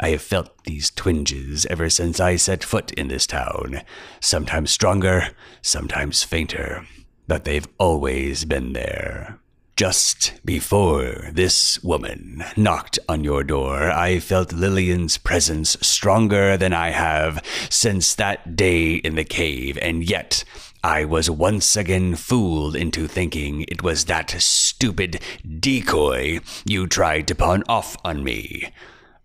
I 0.00 0.08
have 0.08 0.20
felt 0.20 0.64
these 0.64 0.90
twinges 0.90 1.64
ever 1.66 1.88
since 1.88 2.18
I 2.18 2.34
set 2.34 2.64
foot 2.64 2.90
in 2.94 3.06
this 3.06 3.24
town, 3.24 3.82
sometimes 4.18 4.72
stronger, 4.72 5.28
sometimes 5.62 6.24
fainter. 6.24 6.84
but 7.28 7.44
they've 7.44 7.68
always 7.78 8.44
been 8.44 8.72
there. 8.72 9.38
Just 9.78 10.32
before 10.44 11.30
this 11.32 11.80
woman 11.84 12.42
knocked 12.56 12.98
on 13.08 13.22
your 13.22 13.44
door, 13.44 13.92
I 13.92 14.18
felt 14.18 14.52
Lillian's 14.52 15.18
presence 15.18 15.76
stronger 15.80 16.56
than 16.56 16.72
I 16.72 16.90
have 16.90 17.40
since 17.70 18.16
that 18.16 18.56
day 18.56 18.94
in 18.94 19.14
the 19.14 19.22
cave, 19.22 19.78
and 19.80 20.02
yet 20.02 20.42
I 20.82 21.04
was 21.04 21.30
once 21.30 21.76
again 21.76 22.16
fooled 22.16 22.74
into 22.74 23.06
thinking 23.06 23.66
it 23.68 23.84
was 23.84 24.06
that 24.06 24.32
stupid 24.40 25.22
decoy 25.60 26.40
you 26.64 26.88
tried 26.88 27.28
to 27.28 27.36
pawn 27.36 27.62
off 27.68 27.96
on 28.04 28.24
me. 28.24 28.72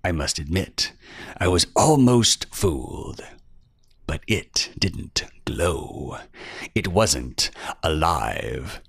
I 0.03 0.11
must 0.11 0.37
admit, 0.37 0.91
I 1.39 1.47
was 1.47 1.65
almost 1.75 2.45
fooled. 2.53 3.21
But 4.05 4.21
it 4.27 4.69
didn't 4.77 5.23
glow. 5.45 6.19
It 6.75 6.89
wasn't 6.89 7.49
alive. 7.81 8.81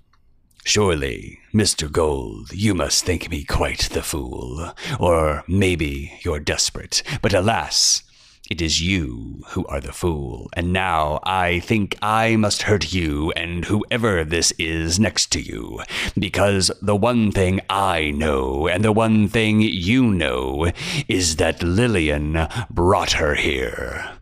Surely, 0.67 1.39
Mr. 1.53 1.91
Gold, 1.91 2.51
you 2.51 2.73
must 2.73 3.05
think 3.05 3.29
me 3.29 3.43
quite 3.43 3.81
the 3.91 4.01
fool. 4.01 4.71
Or 4.99 5.43
maybe 5.47 6.19
you're 6.23 6.39
desperate. 6.39 7.03
But 7.21 7.35
alas, 7.35 8.01
it 8.49 8.63
is 8.63 8.81
you 8.81 9.43
who 9.49 9.63
are 9.67 9.79
the 9.79 9.93
fool, 9.93 10.49
and 10.53 10.73
now 10.73 11.19
I 11.23 11.59
think 11.59 11.95
I 12.01 12.35
must 12.35 12.63
hurt 12.63 12.93
you 12.93 13.31
and 13.33 13.65
whoever 13.65 14.23
this 14.23 14.51
is 14.57 14.99
next 14.99 15.31
to 15.33 15.39
you, 15.39 15.81
because 16.17 16.71
the 16.81 16.95
one 16.95 17.31
thing 17.31 17.61
I 17.69 18.09
know 18.09 18.67
and 18.67 18.83
the 18.83 18.91
one 18.91 19.27
thing 19.27 19.61
you 19.61 20.03
know 20.07 20.71
is 21.07 21.35
that 21.35 21.61
Lillian 21.61 22.47
brought 22.71 23.13
her 23.13 23.35
here. 23.35 24.14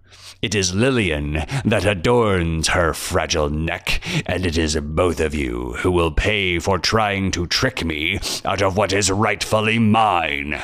It 0.44 0.56
is 0.56 0.76
Lillian 0.76 1.46
that 1.64 1.86
adorns 1.86 2.68
her 2.68 2.94
fragile 2.94 3.50
neck, 3.50 4.02
and 4.26 4.46
it 4.46 4.58
is 4.58 4.76
both 4.76 5.22
of 5.22 5.34
you 5.34 5.76
who 5.78 5.90
will 5.90 6.12
pay 6.12 6.60
for 6.60 6.78
trying 6.78 7.32
to 7.32 7.48
trick 7.48 7.86
me 7.86 8.20
out 8.44 8.62
of 8.62 8.76
what 8.76 8.92
is 8.92 9.10
rightfully 9.10 9.80
mine. 9.80 10.62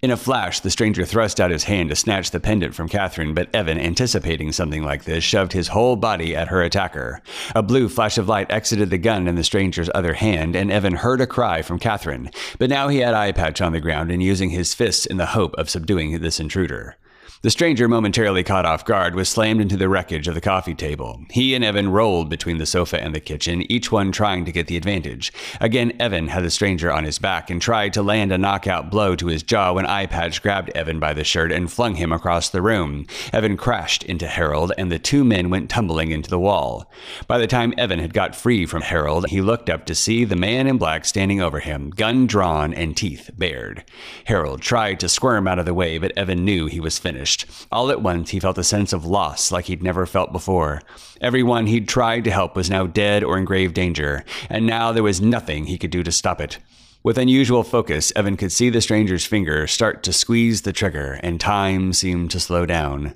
In 0.00 0.12
a 0.12 0.16
flash, 0.16 0.60
the 0.60 0.70
stranger 0.70 1.04
thrust 1.04 1.40
out 1.40 1.50
his 1.50 1.64
hand 1.64 1.88
to 1.88 1.96
snatch 1.96 2.30
the 2.30 2.38
pendant 2.38 2.76
from 2.76 2.88
Katherine, 2.88 3.34
but 3.34 3.52
Evan, 3.52 3.80
anticipating 3.80 4.52
something 4.52 4.84
like 4.84 5.02
this, 5.02 5.24
shoved 5.24 5.52
his 5.52 5.66
whole 5.66 5.96
body 5.96 6.36
at 6.36 6.46
her 6.46 6.62
attacker. 6.62 7.20
A 7.56 7.62
blue 7.64 7.88
flash 7.88 8.18
of 8.18 8.28
light 8.28 8.52
exited 8.52 8.90
the 8.90 8.98
gun 8.98 9.26
in 9.26 9.34
the 9.34 9.42
stranger's 9.42 9.90
other 9.96 10.14
hand, 10.14 10.54
and 10.54 10.70
Evan 10.70 10.94
heard 10.94 11.20
a 11.20 11.26
cry 11.26 11.62
from 11.62 11.80
Katherine. 11.80 12.30
But 12.60 12.70
now 12.70 12.86
he 12.86 12.98
had 12.98 13.14
eye 13.14 13.32
patch 13.32 13.60
on 13.60 13.72
the 13.72 13.80
ground 13.80 14.12
and 14.12 14.22
using 14.22 14.50
his 14.50 14.74
fists 14.74 15.06
in 15.06 15.16
the 15.16 15.26
hope 15.26 15.56
of 15.56 15.68
subduing 15.68 16.20
this 16.20 16.38
intruder. 16.38 16.94
The 17.40 17.50
stranger, 17.50 17.86
momentarily 17.86 18.42
caught 18.42 18.66
off 18.66 18.84
guard, 18.84 19.14
was 19.14 19.28
slammed 19.28 19.60
into 19.60 19.76
the 19.76 19.88
wreckage 19.88 20.26
of 20.26 20.34
the 20.34 20.40
coffee 20.40 20.74
table. 20.74 21.20
He 21.30 21.54
and 21.54 21.64
Evan 21.64 21.88
rolled 21.88 22.28
between 22.28 22.58
the 22.58 22.66
sofa 22.66 23.00
and 23.00 23.14
the 23.14 23.20
kitchen, 23.20 23.62
each 23.70 23.92
one 23.92 24.10
trying 24.10 24.44
to 24.44 24.50
get 24.50 24.66
the 24.66 24.76
advantage. 24.76 25.32
Again, 25.60 25.92
Evan 26.00 26.26
had 26.26 26.42
the 26.42 26.50
stranger 26.50 26.90
on 26.90 27.04
his 27.04 27.20
back 27.20 27.48
and 27.48 27.62
tried 27.62 27.92
to 27.92 28.02
land 28.02 28.32
a 28.32 28.38
knockout 28.38 28.90
blow 28.90 29.14
to 29.14 29.28
his 29.28 29.44
jaw 29.44 29.72
when 29.72 29.86
Eye 29.86 30.06
Patch 30.06 30.42
grabbed 30.42 30.70
Evan 30.70 30.98
by 30.98 31.12
the 31.12 31.22
shirt 31.22 31.52
and 31.52 31.70
flung 31.70 31.94
him 31.94 32.10
across 32.10 32.50
the 32.50 32.60
room. 32.60 33.06
Evan 33.32 33.56
crashed 33.56 34.02
into 34.02 34.26
Harold, 34.26 34.72
and 34.76 34.90
the 34.90 34.98
two 34.98 35.22
men 35.22 35.48
went 35.48 35.70
tumbling 35.70 36.10
into 36.10 36.30
the 36.30 36.40
wall. 36.40 36.90
By 37.28 37.38
the 37.38 37.46
time 37.46 37.72
Evan 37.78 38.00
had 38.00 38.14
got 38.14 38.34
free 38.34 38.66
from 38.66 38.82
Harold, 38.82 39.28
he 39.28 39.42
looked 39.42 39.70
up 39.70 39.86
to 39.86 39.94
see 39.94 40.24
the 40.24 40.34
man 40.34 40.66
in 40.66 40.76
black 40.76 41.04
standing 41.04 41.40
over 41.40 41.60
him, 41.60 41.90
gun 41.90 42.26
drawn 42.26 42.74
and 42.74 42.96
teeth 42.96 43.30
bared. 43.38 43.84
Harold 44.24 44.60
tried 44.60 44.98
to 44.98 45.08
squirm 45.08 45.46
out 45.46 45.60
of 45.60 45.66
the 45.66 45.72
way, 45.72 45.98
but 45.98 46.10
Evan 46.18 46.44
knew 46.44 46.66
he 46.66 46.80
was 46.80 46.98
finished 46.98 47.27
finished. 47.28 47.68
All 47.70 47.90
at 47.90 48.02
once, 48.02 48.30
he 48.30 48.40
felt 48.40 48.58
a 48.58 48.64
sense 48.64 48.92
of 48.92 49.04
loss 49.04 49.52
like 49.52 49.66
he'd 49.66 49.82
never 49.82 50.06
felt 50.06 50.32
before. 50.32 50.80
Everyone 51.20 51.66
he'd 51.66 51.88
tried 51.88 52.24
to 52.24 52.30
help 52.30 52.56
was 52.56 52.70
now 52.70 52.86
dead 52.86 53.22
or 53.22 53.36
in 53.36 53.44
grave 53.44 53.74
danger, 53.74 54.24
and 54.48 54.66
now 54.66 54.92
there 54.92 55.02
was 55.02 55.20
nothing 55.20 55.66
he 55.66 55.78
could 55.78 55.90
do 55.90 56.02
to 56.02 56.12
stop 56.12 56.40
it. 56.40 56.58
With 57.04 57.18
unusual 57.18 57.62
focus, 57.62 58.12
Evan 58.16 58.36
could 58.36 58.50
see 58.50 58.70
the 58.70 58.80
stranger's 58.80 59.24
finger 59.24 59.66
start 59.66 60.02
to 60.02 60.12
squeeze 60.12 60.62
the 60.62 60.72
trigger, 60.72 61.20
and 61.22 61.40
time 61.40 61.92
seemed 61.92 62.30
to 62.32 62.40
slow 62.40 62.66
down. 62.66 63.14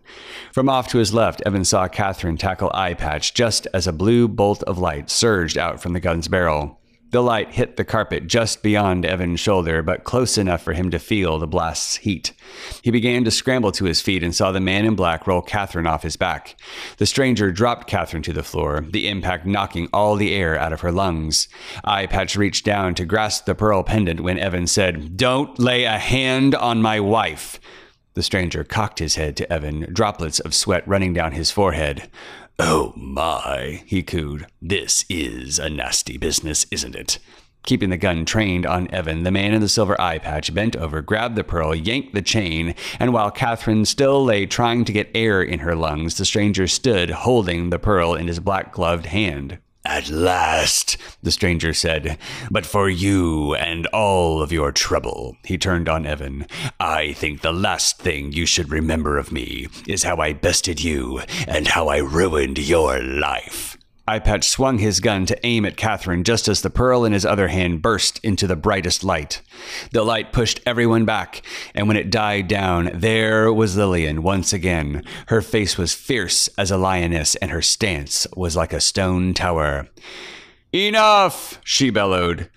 From 0.53 0.69
off 0.69 0.89
to 0.89 0.99
his 0.99 1.13
left, 1.13 1.43
Evan 1.45 1.65
saw 1.65 1.89
Katherine 1.89 2.37
tackle 2.37 2.71
Eye 2.75 2.95
Patch 2.95 3.35
just 3.35 3.67
as 3.75 3.87
a 3.87 3.93
blue 3.93 4.29
bolt 4.29 4.63
of 4.65 4.79
light 4.79 5.11
surged 5.11 5.59
out 5.59 5.83
from 5.83 5.95
the 5.95 6.01
gun's 6.01 6.29
barrel. 6.29 6.82
The 7.13 7.23
light 7.23 7.53
hit 7.53 7.77
the 7.77 7.85
carpet 7.85 8.27
just 8.27 8.63
beyond 8.63 9.05
Evan's 9.05 9.39
shoulder, 9.39 9.83
but 9.83 10.03
close 10.03 10.39
enough 10.39 10.63
for 10.63 10.73
him 10.73 10.91
to 10.93 10.99
feel 10.99 11.39
the 11.39 11.47
blast's 11.47 11.97
heat. 11.97 12.33
He 12.81 12.91
began 12.91 13.23
to 13.25 13.31
scramble 13.31 13.71
to 13.73 13.85
his 13.85 14.01
feet 14.01 14.23
and 14.23 14.35
saw 14.35 14.51
the 14.51 14.61
man 14.61 14.87
in 14.87 14.97
black 14.97 15.27
roll 15.27 15.43
Katherine 15.43 15.87
off 15.87 16.05
his 16.05 16.17
back. 16.17 16.59
The 16.97 17.05
stranger 17.05 17.53
dropped 17.53 17.87
Katherine 17.87 18.23
to 18.23 18.33
the 18.33 18.43
floor, 18.43 18.87
the 18.89 19.09
impact 19.09 19.45
knocking 19.45 19.91
all 19.93 20.17
the 20.17 20.35
air 20.35 20.59
out 20.59 20.73
of 20.73 20.81
her 20.81 20.91
lungs. 20.91 21.49
Eye 21.85 22.07
Patch 22.07 22.35
reached 22.35 22.65
down 22.65 22.95
to 22.95 23.05
grasp 23.05 23.45
the 23.45 23.55
pearl 23.55 23.83
pendant 23.83 24.21
when 24.21 24.39
Evan 24.39 24.67
said, 24.67 25.19
Don't 25.19 25.59
lay 25.59 25.85
a 25.85 25.99
hand 25.99 26.55
on 26.55 26.81
my 26.81 26.99
wife. 26.99 27.61
The 28.15 28.23
stranger 28.23 28.63
cocked 28.63 28.99
his 28.99 29.15
head 29.15 29.37
to 29.39 29.51
Evan, 29.51 29.87
droplets 29.93 30.39
of 30.41 30.55
sweat 30.55 30.87
running 30.87 31.15
down 31.15 31.33
his 31.33 31.51
forehead. 31.51 32.11
Oh 32.65 32.93
my, 32.95 33.83
he 33.87 34.05
cooed. 34.05 34.47
This 34.63 35.05
is 35.09 35.59
a 35.59 35.69
nasty 35.69 36.17
business, 36.17 36.65
isn't 36.71 36.95
it? 36.95 37.19
Keeping 37.65 37.91
the 37.91 37.97
gun 37.97 38.25
trained 38.25 38.65
on 38.65 38.89
Evan, 38.95 39.25
the 39.25 39.33
man 39.33 39.53
in 39.53 39.61
the 39.61 39.69
silver 39.69 40.01
eye 40.01 40.19
patch 40.19 40.55
bent 40.55 40.77
over, 40.77 41.03
grabbed 41.03 41.35
the 41.35 41.43
pearl, 41.43 41.75
yanked 41.75 42.15
the 42.15 42.23
chain, 42.23 42.77
and 43.01 43.13
while 43.13 43.33
Katherine 43.33 43.85
still 43.85 44.25
lay 44.25 44.47
trying 44.47 44.85
to 44.85 44.93
get 44.93 45.11
air 45.13 45.43
in 45.43 45.59
her 45.59 45.75
lungs, 45.75 46.19
the 46.19 46.25
stranger 46.25 46.69
stood 46.69 47.11
holding 47.11 47.71
the 47.71 47.81
pearl 47.81 48.15
in 48.15 48.29
his 48.29 48.39
black 48.39 48.73
gloved 48.73 49.07
hand. 49.07 49.59
At 49.85 50.09
last, 50.11 50.97
the 51.23 51.33
stranger 51.33 51.75
said, 51.75 52.17
but 52.51 52.65
for 52.65 52.89
you 52.89 53.55
and 53.57 53.87
all 53.87 54.41
of 54.41 54.53
your 54.53 54.71
trouble, 54.71 55.37
he 55.45 55.59
turned 55.59 55.89
on 55.89 56.07
Evan. 56.07 56.47
I 56.79 57.15
think 57.15 57.41
the 57.41 57.53
last 57.53 57.99
thing 57.99 58.33
you 58.33 58.47
should 58.47 58.71
remember 58.71 59.19
of 59.19 59.33
me 59.33 59.67
is 59.89 60.05
how 60.05 60.19
I 60.19 60.35
bested 60.35 60.83
you 60.83 61.21
and 61.49 61.67
how 61.67 61.89
I 61.89 61.99
ruined 61.99 62.59
your 62.59 63.01
life. 63.03 63.77
Eyepatch 64.09 64.45
swung 64.45 64.79
his 64.79 64.99
gun 64.99 65.27
to 65.27 65.47
aim 65.47 65.65
at 65.65 65.77
Katherine 65.77 66.25
just 66.25 66.49
as 66.49 66.63
the 66.63 66.71
pearl 66.71 67.05
in 67.05 67.13
his 67.13 67.25
other 67.25 67.49
hand 67.49 67.83
burst 67.83 68.19
into 68.25 68.47
the 68.47 68.57
brightest 68.57 69.05
light. 69.05 69.41
The 69.93 70.03
light 70.03 70.33
pushed 70.33 70.61
everyone 70.67 71.05
back, 71.05 71.43
and 71.75 71.87
when 71.87 71.97
it 71.97 72.11
died 72.11 72.49
down, 72.49 72.91
there 72.93 73.53
was 73.53 73.77
Lillian 73.77 74.23
once 74.23 74.53
again. 74.53 75.05
Her 75.29 75.41
face 75.41 75.79
was 75.79 75.95
fierce 75.95 76.49
as 76.59 76.71
a 76.71 76.77
lioness, 76.77 77.37
and 77.37 77.53
her 77.53 77.63
stance 77.63 78.27
was 78.37 78.57
like 78.57 78.73
a 78.73 78.81
stone 78.81 79.35
tower. 79.35 79.89
Enough, 80.73 81.61
she 81.63 81.91
bellowed. 81.91 82.51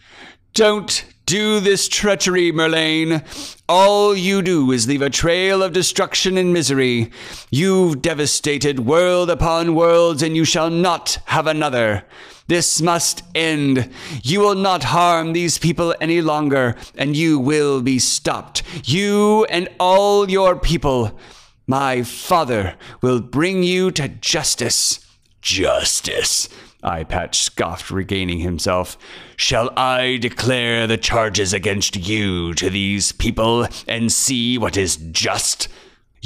Don't 0.54 1.06
do 1.26 1.60
this 1.60 1.88
treachery, 1.88 2.52
Merlane. 2.52 3.24
All 3.68 4.16
you 4.16 4.42
do 4.42 4.72
is 4.72 4.88
leave 4.88 5.02
a 5.02 5.10
trail 5.10 5.64
of 5.64 5.74
destruction 5.74 6.38
and 6.38 6.54
misery. 6.54 7.12
You've 7.50 8.02
devastated 8.02 8.82
world 8.82 9.30
upon 9.30 9.74
worlds, 9.76 10.22
and 10.22 10.36
you 10.36 10.46
shall 10.46 10.70
not 10.70 11.18
have 11.26 11.48
another. 11.48 12.04
This 12.48 12.80
must 12.80 13.24
end. 13.34 13.90
You 14.22 14.40
will 14.40 14.56
not 14.56 14.84
harm 14.84 15.34
these 15.34 15.58
people 15.58 15.96
any 16.00 16.22
longer, 16.22 16.76
and 16.96 17.16
you 17.16 17.40
will 17.40 17.82
be 17.82 17.98
stopped. 17.98 18.62
You 18.84 19.46
and 19.46 19.68
all 19.80 20.30
your 20.30 20.56
people. 20.56 21.18
My 21.66 22.04
father 22.04 22.76
will 23.02 23.20
bring 23.20 23.64
you 23.64 23.90
to 23.92 24.08
justice. 24.08 25.00
Justice. 25.42 26.50
Eye 26.86 27.04
Patch 27.04 27.40
scoffed, 27.40 27.90
regaining 27.90 28.40
himself. 28.40 28.98
Shall 29.36 29.72
I 29.76 30.18
declare 30.18 30.86
the 30.86 30.98
charges 30.98 31.52
against 31.52 32.08
you 32.08 32.54
to 32.54 32.70
these 32.70 33.12
people 33.12 33.68
and 33.88 34.12
see 34.12 34.58
what 34.58 34.78
is 34.78 34.98
just? 34.98 35.68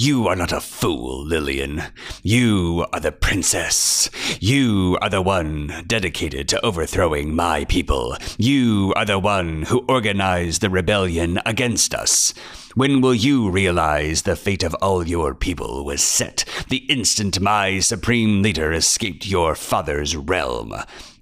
You 0.01 0.29
are 0.29 0.35
not 0.37 0.53
a 0.53 0.61
fool, 0.61 1.25
Lillian. 1.25 1.83
You 2.23 2.85
are 2.93 3.01
the 3.01 3.11
princess. 3.11 4.09
You 4.39 4.97
are 5.01 5.09
the 5.09 5.21
one 5.21 5.83
dedicated 5.87 6.47
to 6.47 6.65
overthrowing 6.65 7.35
my 7.35 7.65
people. 7.65 8.15
You 8.37 8.93
are 8.95 9.03
the 9.03 9.19
one 9.19 9.63
who 9.63 9.83
organized 9.89 10.61
the 10.61 10.69
rebellion 10.69 11.41
against 11.45 11.93
us. 11.93 12.33
When 12.75 13.01
will 13.01 13.13
you 13.13 13.49
realize 13.49 14.21
the 14.21 14.37
fate 14.37 14.63
of 14.63 14.73
all 14.75 15.05
your 15.05 15.35
people 15.35 15.83
was 15.83 16.01
set 16.01 16.45
the 16.69 16.85
instant 16.87 17.41
my 17.41 17.79
supreme 17.79 18.41
leader 18.41 18.71
escaped 18.71 19.27
your 19.27 19.53
father's 19.53 20.15
realm? 20.15 20.75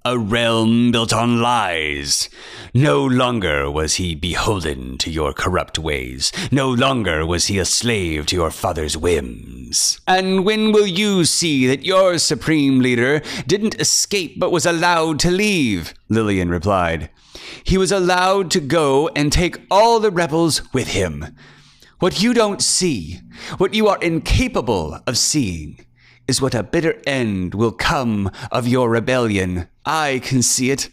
A 0.04 0.18
realm 0.18 0.90
built 0.90 1.12
on 1.12 1.40
lies. 1.40 2.28
No 2.74 3.04
longer 3.04 3.70
was 3.70 3.94
he 3.94 4.14
beholden 4.14 4.98
to 4.98 5.10
your 5.10 5.32
corrupt 5.32 5.78
ways. 5.78 6.32
No 6.50 6.70
longer 6.70 7.26
was 7.26 7.46
he 7.46 7.58
a 7.58 7.64
slave 7.64 8.26
to 8.26 8.36
your 8.36 8.50
father's 8.50 8.96
whims. 8.96 10.00
And 10.06 10.44
when 10.44 10.72
will 10.72 10.86
you 10.86 11.24
see 11.24 11.66
that 11.66 11.84
your 11.84 12.18
supreme 12.18 12.80
leader 12.80 13.22
didn't 13.46 13.80
escape 13.80 14.38
but 14.38 14.52
was 14.52 14.66
allowed 14.66 15.18
to 15.20 15.30
leave? 15.30 15.94
Lillian 16.08 16.48
replied. 16.48 17.10
He 17.64 17.78
was 17.78 17.92
allowed 17.92 18.50
to 18.52 18.60
go 18.60 19.08
and 19.16 19.32
take 19.32 19.60
all 19.70 20.00
the 20.00 20.10
rebels 20.10 20.62
with 20.72 20.88
him. 20.88 21.36
What 21.98 22.22
you 22.22 22.32
don't 22.32 22.62
see, 22.62 23.20
what 23.58 23.74
you 23.74 23.88
are 23.88 23.98
incapable 24.00 25.00
of 25.06 25.18
seeing, 25.18 25.84
is 26.28 26.40
what 26.40 26.54
a 26.54 26.62
bitter 26.62 27.00
end 27.06 27.54
will 27.54 27.72
come 27.72 28.30
of 28.52 28.68
your 28.68 28.88
rebellion. 28.90 29.66
I 29.88 30.20
can 30.22 30.42
see 30.42 30.70
it. 30.70 30.90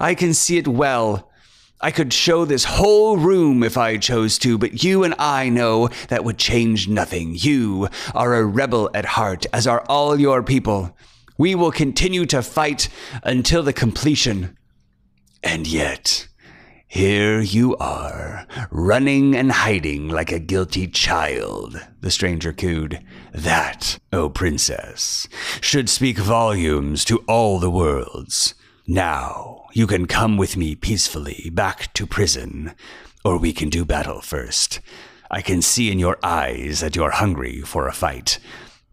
I 0.00 0.14
can 0.14 0.32
see 0.32 0.56
it 0.56 0.68
well. 0.68 1.32
I 1.80 1.90
could 1.90 2.12
show 2.12 2.44
this 2.44 2.64
whole 2.64 3.16
room 3.16 3.64
if 3.64 3.76
I 3.76 3.96
chose 3.96 4.38
to, 4.38 4.56
but 4.56 4.84
you 4.84 5.02
and 5.02 5.14
I 5.18 5.48
know 5.48 5.88
that 6.08 6.24
would 6.24 6.38
change 6.38 6.88
nothing. 6.88 7.34
You 7.34 7.88
are 8.14 8.34
a 8.34 8.44
rebel 8.44 8.88
at 8.94 9.04
heart, 9.04 9.46
as 9.52 9.66
are 9.66 9.84
all 9.88 10.18
your 10.18 10.44
people. 10.44 10.96
We 11.36 11.56
will 11.56 11.72
continue 11.72 12.24
to 12.26 12.40
fight 12.40 12.88
until 13.24 13.64
the 13.64 13.72
completion. 13.72 14.56
And 15.42 15.66
yet, 15.66 16.28
here 16.88 17.40
you 17.40 17.76
are, 17.78 18.46
running 18.70 19.34
and 19.34 19.50
hiding 19.50 20.08
like 20.08 20.30
a 20.30 20.38
guilty 20.38 20.86
child, 20.86 21.84
the 22.00 22.10
stranger 22.10 22.52
cooed. 22.52 23.04
That, 23.32 23.98
O 24.12 24.22
oh 24.22 24.28
princess, 24.30 25.28
should 25.60 25.88
speak 25.88 26.16
volumes 26.16 27.04
to 27.06 27.18
all 27.26 27.58
the 27.58 27.70
worlds. 27.70 28.54
Now, 28.86 29.66
you 29.72 29.86
can 29.88 30.06
come 30.06 30.36
with 30.36 30.56
me 30.56 30.76
peacefully 30.76 31.50
back 31.52 31.92
to 31.94 32.06
prison, 32.06 32.72
or 33.24 33.36
we 33.36 33.52
can 33.52 33.68
do 33.68 33.84
battle 33.84 34.20
first. 34.20 34.80
I 35.28 35.42
can 35.42 35.60
see 35.60 35.90
in 35.90 35.98
your 35.98 36.18
eyes 36.22 36.80
that 36.80 36.94
you're 36.94 37.10
hungry 37.10 37.62
for 37.62 37.88
a 37.88 37.92
fight. 37.92 38.38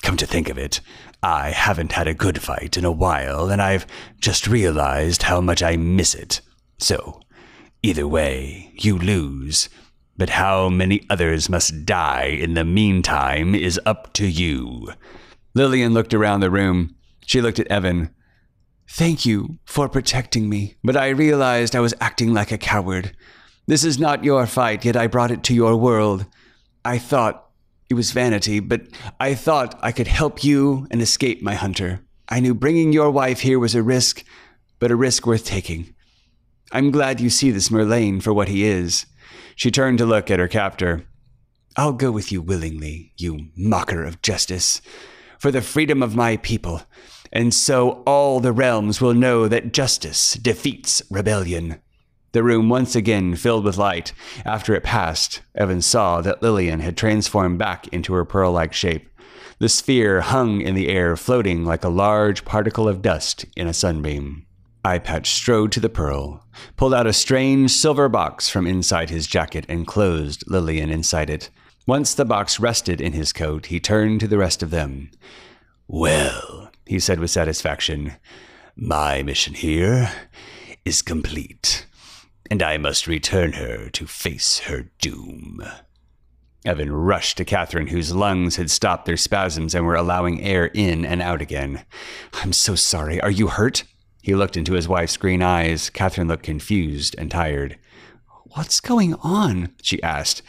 Come 0.01 0.17
to 0.17 0.25
think 0.25 0.50
of 0.50 0.57
it, 0.57 0.81
I 1.21 1.51
haven't 1.51 1.93
had 1.93 2.07
a 2.07 2.13
good 2.13 2.41
fight 2.41 2.75
in 2.75 2.83
a 2.83 2.91
while, 2.91 3.50
and 3.50 3.62
I've 3.62 3.85
just 4.19 4.47
realized 4.47 5.23
how 5.23 5.39
much 5.39 5.62
I 5.63 5.77
miss 5.77 6.15
it. 6.15 6.41
So, 6.79 7.21
either 7.84 8.08
way, 8.08 8.72
you 8.75 8.98
lose. 8.98 9.70
But 10.18 10.30
how 10.30 10.70
many 10.70 11.06
others 11.10 11.50
must 11.50 11.86
die 11.86 12.25
in 12.25 12.54
the 12.54 12.66
meantime 12.66 13.54
is 13.54 13.80
up 13.86 14.13
to 14.13 14.25
you. 14.25 14.94
Lillian 15.54 15.94
looked 15.94 16.13
around 16.13 16.40
the 16.40 16.50
room. 16.50 16.96
She 17.25 17.42
looked 17.42 17.60
at 17.60 17.68
Evan. 17.68 18.10
Thank 18.90 19.25
you 19.25 19.60
for 19.66 19.90
protecting 19.90 20.50
me, 20.50 20.75
but 20.84 20.98
I 20.98 21.10
realized 21.10 21.75
I 21.75 21.80
was 21.80 21.94
acting 22.00 22.34
like 22.34 22.52
a 22.52 22.58
coward. 22.58 23.16
This 23.68 23.84
is 23.84 24.00
not 24.00 24.24
your 24.24 24.46
fight, 24.46 24.86
yet 24.86 24.96
I 24.96 25.08
brought 25.08 25.32
it 25.32 25.44
to 25.44 25.54
your 25.54 25.75
world. 25.75 26.25
I 26.86 26.98
thought 26.98 27.50
it 27.90 27.94
was 27.96 28.12
vanity, 28.12 28.60
but 28.60 28.82
I 29.20 29.36
thought 29.36 29.80
I 29.82 29.92
could 29.92 30.08
help 30.08 30.44
you 30.44 30.88
and 30.92 31.02
escape 31.02 31.42
my 31.42 31.56
hunter. 31.56 32.02
I 32.30 32.40
knew 32.40 32.54
bringing 32.54 32.94
your 32.94 33.12
wife 33.12 33.40
here 33.40 33.60
was 33.60 33.75
a 33.75 33.84
risk, 33.84 34.24
but 34.80 34.92
a 34.92 34.96
risk 34.96 35.25
worth 35.25 35.46
taking. 35.46 35.92
I'm 36.74 36.89
glad 36.89 37.22
you 37.22 37.30
see 37.30 37.51
this 37.51 37.70
Merlane 37.70 38.20
for 38.20 38.34
what 38.34 38.48
he 38.48 38.63
is. 38.63 39.06
She 39.56 39.70
turned 39.70 40.00
to 40.00 40.08
look 40.08 40.32
at 40.32 40.39
her 40.39 40.48
captor. 40.48 41.06
I'll 41.77 41.94
go 41.94 42.12
with 42.12 42.32
you 42.32 42.42
willingly, 42.42 43.13
you 43.15 43.50
mocker 43.56 44.03
of 44.03 44.24
justice, 44.24 44.82
for 45.38 45.51
the 45.51 45.62
freedom 45.62 46.01
of 46.01 46.15
my 46.15 46.38
people, 46.38 46.82
and 47.32 47.53
so 47.53 48.03
all 48.08 48.39
the 48.39 48.51
realms 48.51 49.00
will 49.00 49.13
know 49.13 49.48
that 49.48 49.72
justice 49.72 50.34
defeats 50.34 51.03
rebellion. 51.12 51.80
The 52.32 52.42
room 52.42 52.70
once 52.70 52.96
again 52.96 53.36
filled 53.36 53.65
with 53.65 53.77
light. 53.77 54.12
After 54.44 54.74
it 54.74 54.84
passed, 54.84 55.42
Evan 55.53 55.84
saw 55.84 56.22
that 56.22 56.42
Lillian 56.42 56.80
had 56.80 56.98
transformed 56.98 57.60
back 57.60 57.88
into 57.89 58.13
her 58.13 58.25
pearl 58.25 58.51
like 58.51 58.74
shape. 58.74 59.08
The 59.60 59.70
sphere 59.70 60.22
hung 60.22 60.60
in 60.60 60.74
the 60.74 60.89
air, 60.89 61.15
floating 61.15 61.65
like 61.65 61.84
a 61.84 61.89
large 61.89 62.46
particle 62.46 62.88
of 62.88 63.03
dust 63.03 63.46
in 63.56 63.68
a 63.68 63.74
sunbeam. 63.74 64.48
Eyepatch 64.84 65.28
strode 65.28 65.72
to 65.72 65.80
the 65.80 65.90
pearl, 65.90 66.46
pulled 66.75 66.94
out 66.94 67.08
a 67.08 67.13
strange 67.13 67.72
silver 67.72 68.10
box 68.10 68.50
from 68.50 68.68
inside 68.68 69.10
his 69.10 69.28
jacket, 69.28 69.66
and 69.70 69.88
closed 69.88 70.44
Lillian 70.48 70.90
inside 70.90 71.30
it. 71.30 71.50
Once 71.88 72.13
the 72.13 72.25
box 72.25 72.60
rested 72.60 73.02
in 73.02 73.13
his 73.13 73.34
coat, 73.34 73.68
he 73.68 73.80
turned 73.80 74.20
to 74.20 74.28
the 74.28 74.38
rest 74.38 74.62
of 74.62 74.72
them. 74.72 75.12
Well, 75.88 76.72
he 76.86 77.00
said 77.00 77.20
with 77.20 77.32
satisfaction, 77.32 78.13
my 78.75 79.24
mission 79.24 79.54
here 79.54 80.12
is 80.86 81.02
complete 81.02 81.86
and 82.54 82.62
I 82.62 82.78
must 82.78 83.08
return 83.08 83.54
her 83.54 83.90
to 83.90 84.06
face 84.06 84.60
her 84.60 84.92
doom. 85.00 85.63
Evan 86.65 86.91
rushed 86.91 87.38
to 87.38 87.46
Katherine, 87.46 87.88
whose 87.88 88.13
lungs 88.13 88.58
had 88.58 88.69
stopped 88.69 89.06
their 89.06 89.17
spasms 89.17 89.74
and 89.74 89.86
were 89.86 89.96
allowing 89.96 90.41
air 90.41 90.67
in 90.67 91.04
and 91.04 91.19
out 91.19 91.41
again. 91.41 91.84
I'm 92.36 92.54
so 92.54 92.76
sorry. 92.76 93.19
Are 93.22 93.32
you 93.32 93.48
hurt? 93.48 93.86
He 94.23 94.36
looked 94.36 94.55
into 94.55 94.73
his 94.73 94.88
wife's 94.88 95.17
green 95.17 95.43
eyes. 95.43 95.89
Katherine 95.89 96.29
looked 96.29 96.43
confused 96.43 97.13
and 97.17 97.29
tired. 97.29 97.77
What's 98.51 98.79
going 98.79 99.15
on? 99.15 99.73
she 99.81 100.01
asked. 100.01 100.41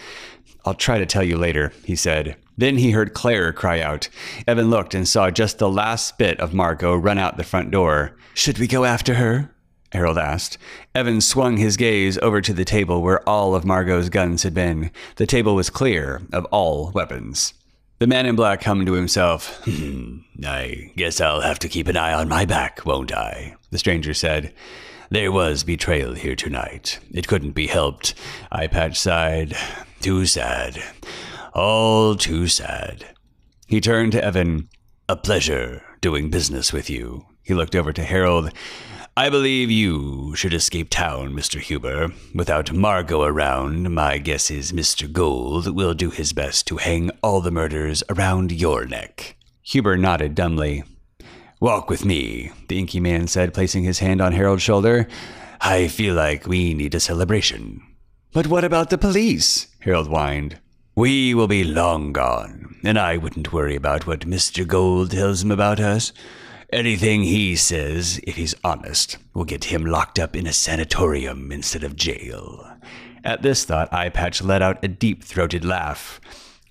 I'll 0.65 0.75
try 0.75 0.99
to 0.99 1.07
tell 1.07 1.25
you 1.25 1.37
later, 1.37 1.73
he 1.85 1.97
said. 1.97 2.37
Then 2.57 2.79
he 2.79 2.93
heard 2.93 3.15
Claire 3.15 3.53
cry 3.53 3.81
out. 3.81 4.09
Evan 4.47 4.71
looked 4.71 4.95
and 4.95 5.09
saw 5.09 5.29
just 5.29 5.59
the 5.59 5.69
last 5.69 6.19
bit 6.19 6.39
of 6.39 6.55
Margot 6.55 6.95
run 6.95 7.19
out 7.19 7.37
the 7.37 7.43
front 7.43 7.73
door. 7.73 8.17
Should 8.33 8.61
we 8.61 8.69
go 8.69 8.85
after 8.85 9.15
her? 9.15 9.51
Harold 9.91 10.19
asked. 10.19 10.57
Evan 10.95 11.21
swung 11.21 11.57
his 11.57 11.77
gaze 11.77 12.17
over 12.19 12.41
to 12.41 12.53
the 12.53 12.65
table 12.65 13.03
where 13.03 13.29
all 13.29 13.57
of 13.57 13.65
Margot's 13.65 14.09
guns 14.09 14.45
had 14.45 14.55
been. 14.55 14.93
The 15.17 15.27
table 15.27 15.57
was 15.57 15.69
clear 15.69 16.23
of 16.33 16.45
all 16.47 16.93
weapons. 16.93 17.55
The 18.01 18.09
man 18.09 18.27
in 18.27 18.35
black 18.35 18.65
hummed 18.65 18.87
to 18.87 18.95
himself. 18.95 19.63
Hmm, 19.65 20.19
I 20.45 20.93
guess 20.97 21.21
I'll 21.21 21.43
have 21.43 21.61
to 21.61 21.69
keep 21.69 21.87
an 21.87 21.97
eye 21.97 22.13
on 22.13 22.29
my 22.29 22.45
back, 22.45 22.85
won't 22.85 23.13
I? 23.13 23.55
The 23.75 23.79
stranger 23.79 24.15
said. 24.15 24.55
There 25.11 25.33
was 25.33 25.65
betrayal 25.65 26.15
here 26.15 26.37
tonight. 26.37 27.01
It 27.11 27.27
couldn't 27.27 27.57
be 27.57 27.67
helped. 27.67 28.15
Eyepatch 28.53 28.95
sighed. 28.95 29.57
Too 30.01 30.27
sad. 30.27 30.81
All 31.55 32.15
too 32.15 32.47
sad. 32.47 33.17
He 33.67 33.81
turned 33.81 34.13
to 34.13 34.23
Evan. 34.23 34.69
A 35.09 35.17
pleasure 35.17 35.83
doing 36.01 36.31
business 36.31 36.73
with 36.73 36.89
you. 36.89 37.27
He 37.43 37.53
looked 37.53 37.75
over 37.75 37.93
to 37.93 38.05
Harold. 38.05 38.53
I 39.17 39.29
believe 39.29 39.73
you 39.73 40.37
should 40.37 40.55
escape 40.55 40.89
town, 40.89 41.33
Mr. 41.33 41.59
Huber. 41.59 42.13
Without 42.33 42.73
Margot 42.73 43.25
around, 43.25 43.93
my 43.93 44.19
guess 44.19 44.53
is 44.53 44.71
Mr. 44.71 45.11
Gold 45.11 45.75
will 45.75 45.95
do 45.95 46.11
his 46.11 46.33
best 46.33 46.69
to 46.69 46.77
hang 46.77 47.11
all 47.25 47.41
the 47.41 47.51
murders 47.51 48.05
around 48.09 48.53
your 48.53 48.87
neck. 48.87 49.37
Huber 49.63 49.97
nodded 49.97 50.37
dumbly. 50.37 50.85
Walk 51.61 51.89
with 51.89 52.05
me, 52.05 52.51
the 52.69 52.79
inky 52.79 53.01
man 53.01 53.27
said, 53.27 53.55
placing 53.55 53.85
his 53.85 54.01
hand 54.01 54.21
on 54.21 54.33
Harold's 54.33 54.63
shoulder. 54.63 55.07
I 55.61 55.89
feel 55.89 56.15
like 56.15 56.47
we 56.47 56.75
need 56.75 56.95
a 56.95 57.01
celebration. 57.01 57.83
But 58.33 58.49
what 58.49 58.65
about 58.65 58.91
the 58.91 58.99
police? 58.99 59.69
Harold 59.81 60.09
whined. 60.09 60.59
We 60.97 61.35
will 61.35 61.49
be 61.49 61.65
long 61.65 62.13
gone, 62.13 62.77
and 62.85 62.99
I 62.99 63.17
wouldn't 63.17 63.53
worry 63.53 63.77
about 63.77 64.07
what 64.07 64.21
Mr. 64.21 64.67
Gold 64.67 65.13
tells 65.13 65.43
him 65.43 65.51
about 65.51 65.81
us. 65.81 66.13
Anything 66.73 67.23
he 67.23 67.57
says, 67.57 68.21
if 68.25 68.37
he's 68.37 68.55
honest, 68.65 69.19
will 69.33 69.45
get 69.45 69.65
him 69.65 69.87
locked 69.87 70.19
up 70.19 70.35
in 70.35 70.47
a 70.47 70.53
sanatorium 70.53 71.53
instead 71.53 71.85
of 71.85 71.97
jail. 71.97 72.69
At 73.23 73.43
this 73.43 73.65
thought, 73.65 73.91
Eyepatch 73.91 74.45
let 74.45 74.61
out 74.61 74.85
a 74.85 74.89
deep 74.89 75.25
throated 75.25 75.65
laugh. 75.65 76.21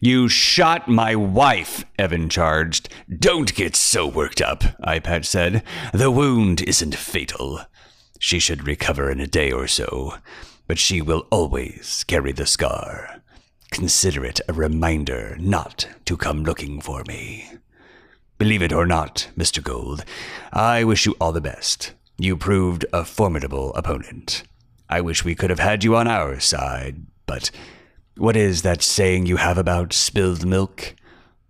You 0.05 0.27
shot 0.27 0.89
my 0.89 1.15
wife, 1.15 1.85
Evan 1.97 2.27
charged. 2.27 2.89
Don't 3.07 3.55
get 3.55 3.73
so 3.73 4.05
worked 4.05 4.41
up, 4.41 4.65
Eyepatch 4.85 5.23
said. 5.23 5.63
The 5.93 6.11
wound 6.11 6.61
isn't 6.61 6.93
fatal. 6.93 7.61
She 8.19 8.37
should 8.37 8.67
recover 8.67 9.09
in 9.09 9.21
a 9.21 9.27
day 9.27 9.49
or 9.49 9.65
so, 9.65 10.15
but 10.67 10.77
she 10.77 11.01
will 11.01 11.25
always 11.31 12.03
carry 12.03 12.33
the 12.33 12.45
scar. 12.45 13.21
Consider 13.71 14.25
it 14.25 14.41
a 14.49 14.51
reminder 14.51 15.37
not 15.39 15.87
to 16.03 16.17
come 16.17 16.43
looking 16.43 16.81
for 16.81 17.05
me. 17.07 17.49
Believe 18.37 18.61
it 18.61 18.73
or 18.73 18.85
not, 18.85 19.29
Mr. 19.37 19.63
Gold, 19.63 20.03
I 20.51 20.83
wish 20.83 21.05
you 21.05 21.15
all 21.21 21.31
the 21.31 21.39
best. 21.39 21.93
You 22.17 22.35
proved 22.35 22.85
a 22.91 23.05
formidable 23.05 23.73
opponent. 23.73 24.43
I 24.89 24.99
wish 24.99 25.23
we 25.23 25.33
could 25.33 25.49
have 25.49 25.59
had 25.59 25.85
you 25.85 25.95
on 25.95 26.09
our 26.09 26.41
side, 26.41 27.05
but 27.25 27.51
what 28.17 28.35
is 28.35 28.61
that 28.61 28.83
saying 28.83 29.25
you 29.25 29.37
have 29.37 29.57
about 29.57 29.91
spilled 29.91 30.45
milk? 30.45 30.95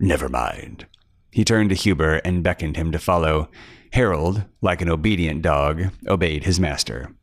Never 0.00 0.28
mind. 0.28 0.86
He 1.30 1.44
turned 1.44 1.70
to 1.70 1.76
Huber 1.76 2.16
and 2.24 2.42
beckoned 2.42 2.76
him 2.76 2.90
to 2.92 2.98
follow. 2.98 3.50
Harold, 3.92 4.44
like 4.62 4.80
an 4.80 4.88
obedient 4.88 5.42
dog, 5.42 5.90
obeyed 6.08 6.44
his 6.44 6.58
master. 6.58 7.14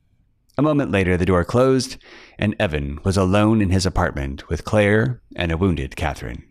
A 0.57 0.61
moment 0.61 0.91
later, 0.91 1.17
the 1.17 1.25
door 1.25 1.43
closed, 1.43 1.97
and 2.37 2.55
Evan 2.59 2.99
was 3.03 3.17
alone 3.17 3.61
in 3.61 3.71
his 3.71 3.85
apartment 3.85 4.47
with 4.47 4.63
Claire 4.63 5.21
and 5.35 5.51
a 5.51 5.57
wounded 5.57 5.95
Katherine. 5.95 6.43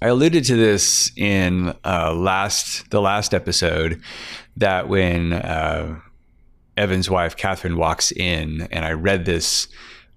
I 0.00 0.08
alluded 0.08 0.44
to 0.44 0.56
this 0.56 1.12
in 1.16 1.74
uh, 1.84 2.12
last 2.12 2.90
the 2.90 3.00
last 3.00 3.34
episode 3.34 4.00
that 4.56 4.88
when 4.88 5.32
uh, 5.32 6.00
Evan's 6.76 7.10
wife 7.10 7.36
Katherine 7.36 7.76
walks 7.76 8.12
in, 8.12 8.68
and 8.70 8.84
I 8.84 8.92
read 8.92 9.24
this 9.24 9.68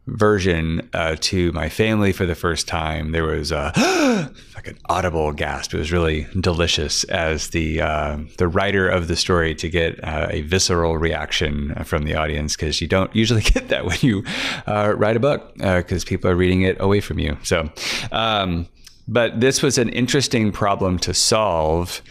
version 0.08 0.88
uh, 0.94 1.16
to 1.20 1.52
my 1.54 1.68
family 1.70 2.12
for 2.12 2.26
the 2.26 2.36
first 2.36 2.68
time, 2.68 3.12
there 3.12 3.24
was 3.24 3.52
a 3.52 3.72
like 4.56 4.68
an 4.68 4.78
audible 4.88 5.32
gasp. 5.32 5.74
It 5.74 5.78
was 5.78 5.92
really 5.92 6.28
delicious 6.40 7.04
as 7.06 7.50
the 7.50 7.82
uh, 7.82 8.18
the 8.38 8.48
writer 8.48 8.88
of 8.88 9.08
the 9.08 9.16
story 9.16 9.56
to 9.56 9.70
get 9.70 10.02
uh, 10.04 10.28
a 10.30 10.42
visceral 10.42 10.98
reaction 10.98 11.74
from 11.86 12.04
the 12.04 12.16
audience 12.16 12.56
because 12.56 12.82
you 12.82 12.88
don't 12.88 13.14
usually 13.16 13.42
get 13.54 13.70
that 13.70 13.86
when 13.86 13.98
you 14.02 14.24
uh, 14.68 14.94
write 14.96 15.16
a 15.16 15.20
book 15.20 15.56
because 15.58 16.06
people 16.06 16.30
are 16.30 16.36
reading 16.36 16.62
it 16.62 16.78
away 16.80 17.02
from 17.02 17.20
you. 17.20 17.38
So. 17.44 17.70
Um, 18.12 18.68
but 19.08 19.40
this 19.40 19.62
was 19.62 19.78
an 19.78 19.90
interesting 19.90 20.52
problem 20.52 20.98
to 20.98 21.14
solve. 21.14 22.02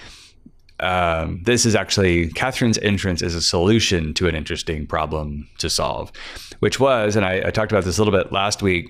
Um, 0.81 1.43
this 1.45 1.65
is 1.65 1.75
actually 1.75 2.29
Katherine's 2.29 2.79
entrance 2.79 3.23
is 3.23 3.35
a 3.35 3.41
solution 3.41 4.13
to 4.15 4.27
an 4.27 4.35
interesting 4.35 4.87
problem 4.87 5.49
to 5.59 5.71
solve, 5.71 6.13
which 6.59 6.81
was, 6.81 7.17
and 7.17 7.25
I, 7.25 7.45
I 7.47 7.51
talked 7.51 7.71
about 7.71 7.85
this 7.85 7.99
a 7.99 8.05
little 8.05 8.19
bit 8.19 8.33
last 8.33 8.63
week. 8.63 8.87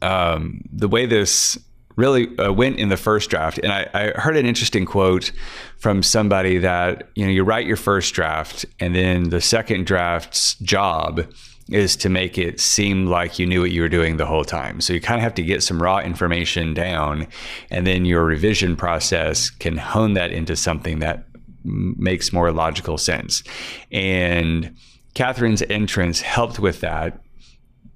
Um, 0.00 0.62
the 0.72 0.88
way 0.88 1.06
this 1.06 1.56
really 1.96 2.36
uh, 2.38 2.52
went 2.52 2.78
in 2.78 2.88
the 2.88 2.96
first 2.96 3.30
draft, 3.30 3.58
and 3.58 3.72
I, 3.72 3.88
I 3.94 4.20
heard 4.20 4.36
an 4.36 4.46
interesting 4.46 4.84
quote 4.84 5.30
from 5.78 6.02
somebody 6.02 6.58
that 6.58 7.08
you 7.14 7.24
know 7.24 7.30
you 7.30 7.44
write 7.44 7.66
your 7.66 7.76
first 7.76 8.14
draft, 8.14 8.64
and 8.80 8.94
then 8.94 9.30
the 9.30 9.40
second 9.40 9.86
draft's 9.86 10.54
job 10.56 11.26
is 11.68 11.96
to 11.96 12.08
make 12.08 12.38
it 12.38 12.60
seem 12.60 13.06
like 13.06 13.38
you 13.38 13.46
knew 13.46 13.60
what 13.60 13.70
you 13.70 13.82
were 13.82 13.88
doing 13.88 14.16
the 14.16 14.26
whole 14.26 14.44
time. 14.44 14.80
So 14.80 14.92
you 14.92 15.00
kind 15.00 15.18
of 15.18 15.22
have 15.22 15.34
to 15.34 15.42
get 15.42 15.62
some 15.62 15.82
raw 15.82 15.98
information 15.98 16.74
down, 16.74 17.26
and 17.70 17.86
then 17.86 18.04
your 18.04 18.24
revision 18.24 18.76
process 18.76 19.48
can 19.50 19.76
hone 19.76 20.14
that 20.14 20.32
into 20.32 20.56
something 20.56 20.98
that 20.98 21.24
makes 21.64 22.32
more 22.32 22.50
logical 22.52 22.98
sense. 22.98 23.42
And 23.90 24.76
Katherine's 25.14 25.62
entrance 25.62 26.20
helped 26.20 26.58
with 26.58 26.80
that. 26.80 27.20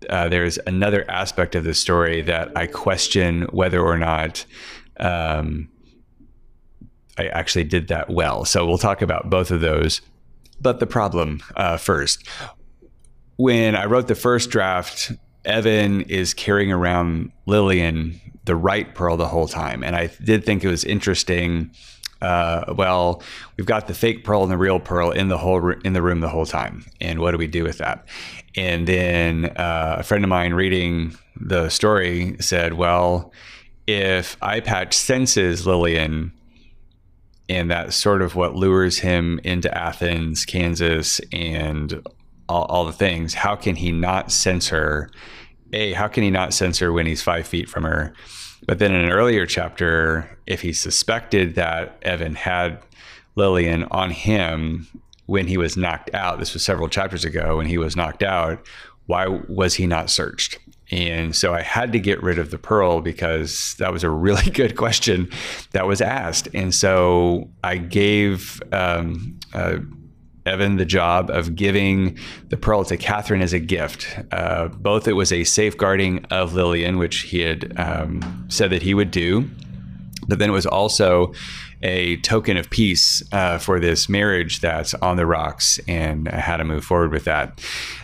Uh, 0.09 0.29
there's 0.29 0.59
another 0.67 1.11
aspect 1.11 1.55
of 1.55 1.65
the 1.65 1.75
story 1.75 2.23
that 2.23 2.57
I 2.57 2.67
question 2.67 3.43
whether 3.51 3.81
or 3.81 3.99
not 3.99 4.45
um, 5.01 5.69
I 7.19 7.27
actually 7.29 7.65
did 7.65 7.89
that 7.89 8.11
well. 8.11 8.45
So 8.45 8.67
we'll 8.67 8.79
talk 8.79 9.03
about 9.03 9.31
both 9.31 9.51
of 9.51 9.61
those. 9.61 10.01
But 10.61 10.81
the 10.81 10.87
problem 10.87 11.43
uh, 11.57 11.77
first 11.77 12.27
when 13.37 13.77
I 13.77 13.85
wrote 13.87 14.09
the 14.09 14.15
first 14.15 14.51
draft, 14.51 15.13
Evan 15.45 16.03
is 16.03 16.35
carrying 16.35 16.73
around 16.73 17.33
Lillian, 17.47 18.21
the 18.45 18.57
right 18.57 18.95
pearl, 18.95 19.17
the 19.17 19.29
whole 19.29 19.49
time. 19.49 19.85
And 19.85 19.95
I 19.95 20.11
did 20.25 20.45
think 20.45 20.65
it 20.65 20.69
was 20.69 20.85
interesting. 20.85 21.71
Uh, 22.21 22.75
well, 22.77 23.23
we've 23.57 23.67
got 23.67 23.87
the 23.87 23.95
fake 23.95 24.25
pearl 24.25 24.43
and 24.43 24.51
the 24.51 24.57
real 24.57 24.81
pearl 24.81 25.11
in 25.11 25.29
the 25.29 25.39
whole 25.39 25.71
in 25.85 25.93
the 25.93 26.03
room 26.03 26.21
the 26.21 26.29
whole 26.29 26.47
time, 26.47 26.85
and 27.01 27.21
what 27.21 27.33
do 27.33 27.37
we 27.37 27.47
do 27.47 27.63
with 27.63 27.79
that? 27.79 28.07
And 28.57 28.89
then 28.89 29.47
uh, 29.57 29.97
a 29.99 30.03
friend 30.03 30.25
of 30.25 30.31
mine 30.31 30.55
reading 30.55 31.15
the 31.39 31.69
story 31.69 32.37
said, 32.41 32.73
"Well, 32.73 33.33
if 33.87 34.39
eye 34.41 34.61
patch 34.61 34.95
senses 34.95 35.67
Lillian, 35.67 36.33
and 37.51 37.71
that's 37.71 37.95
sort 37.95 38.23
of 38.23 38.35
what 38.35 38.57
lures 38.57 39.01
him 39.01 39.39
into 39.45 39.73
Athens, 39.77 40.47
Kansas, 40.47 41.21
and 41.33 42.03
all, 42.49 42.65
all 42.65 42.85
the 42.85 42.93
things, 42.93 43.35
how 43.35 43.57
can 43.57 43.77
he 43.77 43.93
not 43.93 44.31
sense 44.31 44.69
her? 44.69 45.11
A, 45.73 45.93
how 45.93 46.09
can 46.09 46.23
he 46.23 46.31
not 46.31 46.55
sense 46.55 46.79
her 46.79 46.93
when 46.93 47.07
he's 47.07 47.23
five 47.23 47.47
feet 47.47 47.69
from 47.69 47.85
her? 47.85 48.13
But 48.67 48.79
then 48.79 48.93
in 48.93 49.05
an 49.05 49.11
earlier 49.11 49.47
chapter, 49.47 50.39
if 50.47 50.63
he 50.63 50.73
suspected 50.73 51.55
that 51.55 51.99
Evan 52.03 52.35
had 52.35 52.81
Lillian 53.35 53.85
on 53.85 54.11
him 54.11 54.87
when 55.27 55.47
he 55.47 55.57
was 55.57 55.77
knocked 55.77 56.15
out, 56.15 56.39
this 56.39 56.55
was 56.55 56.65
several 56.65 56.89
chapters 56.89 57.25
ago 57.25 57.59
when 57.59 57.67
he 57.67 57.79
was 57.79 57.97
knocked 57.97 58.23
out, 58.23 58.65
why 59.07 59.27
was 59.27 59.75
he 59.75 59.87
not 59.87 60.11
searched? 60.11 60.59
And 60.91 61.35
so 61.35 61.53
I 61.53 61.63
had 61.63 61.93
to 61.93 61.99
get 61.99 62.23
rid 62.23 62.39
of 62.39 62.51
the 62.51 62.59
pearl 62.59 63.01
because 63.01 63.75
that 63.79 63.93
was 63.93 64.05
a 64.05 64.11
really 64.11 64.51
good 64.51 64.77
question 64.77 65.31
that 65.73 65.87
was 65.87 66.01
asked. 66.01 66.49
And 66.55 66.75
so 66.75 67.51
I 67.65 67.77
gave 67.77 68.63
um, 68.73 69.39
uh, 69.53 69.79
Evan 70.47 70.77
the 70.77 70.85
job 70.85 71.31
of 71.31 71.55
giving 71.57 72.19
the 72.49 72.57
pearl 72.57 72.85
to 72.85 72.97
Katherine 72.97 73.43
as 73.43 73.53
a 73.53 73.59
gift. 73.59 74.19
Uh, 74.33 74.69
both 74.69 75.09
it 75.09 75.13
was 75.13 75.33
a 75.33 75.45
safeguarding 75.45 76.25
of 76.31 76.55
Lillian, 76.55 76.99
which 76.99 77.23
he 77.23 77.41
had 77.41 77.73
um, 77.79 78.47
said 78.49 78.71
that 78.71 78.83
he 78.83 78.95
would 78.95 79.11
do, 79.11 79.49
but 80.29 80.39
then 80.39 80.51
it 80.51 80.53
was 80.53 80.67
also 80.67 81.33
a 81.83 82.17
token 82.19 82.57
of 82.57 82.71
peace 82.71 83.23
uh, 83.33 83.59
for 83.59 83.79
this 83.79 84.09
marriage 84.09 84.61
that's 84.61 84.95
on 84.95 85.17
the 85.17 85.27
rocks 85.27 85.79
and 85.87 86.29
how 86.29 86.57
to 86.57 86.65
move 86.65 86.85
forward 86.85 87.13
with 87.13 87.25
that. 87.25 87.61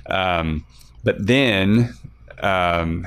Um, 0.07 0.65
but 1.05 1.27
then 1.27 1.95
um, 2.43 3.07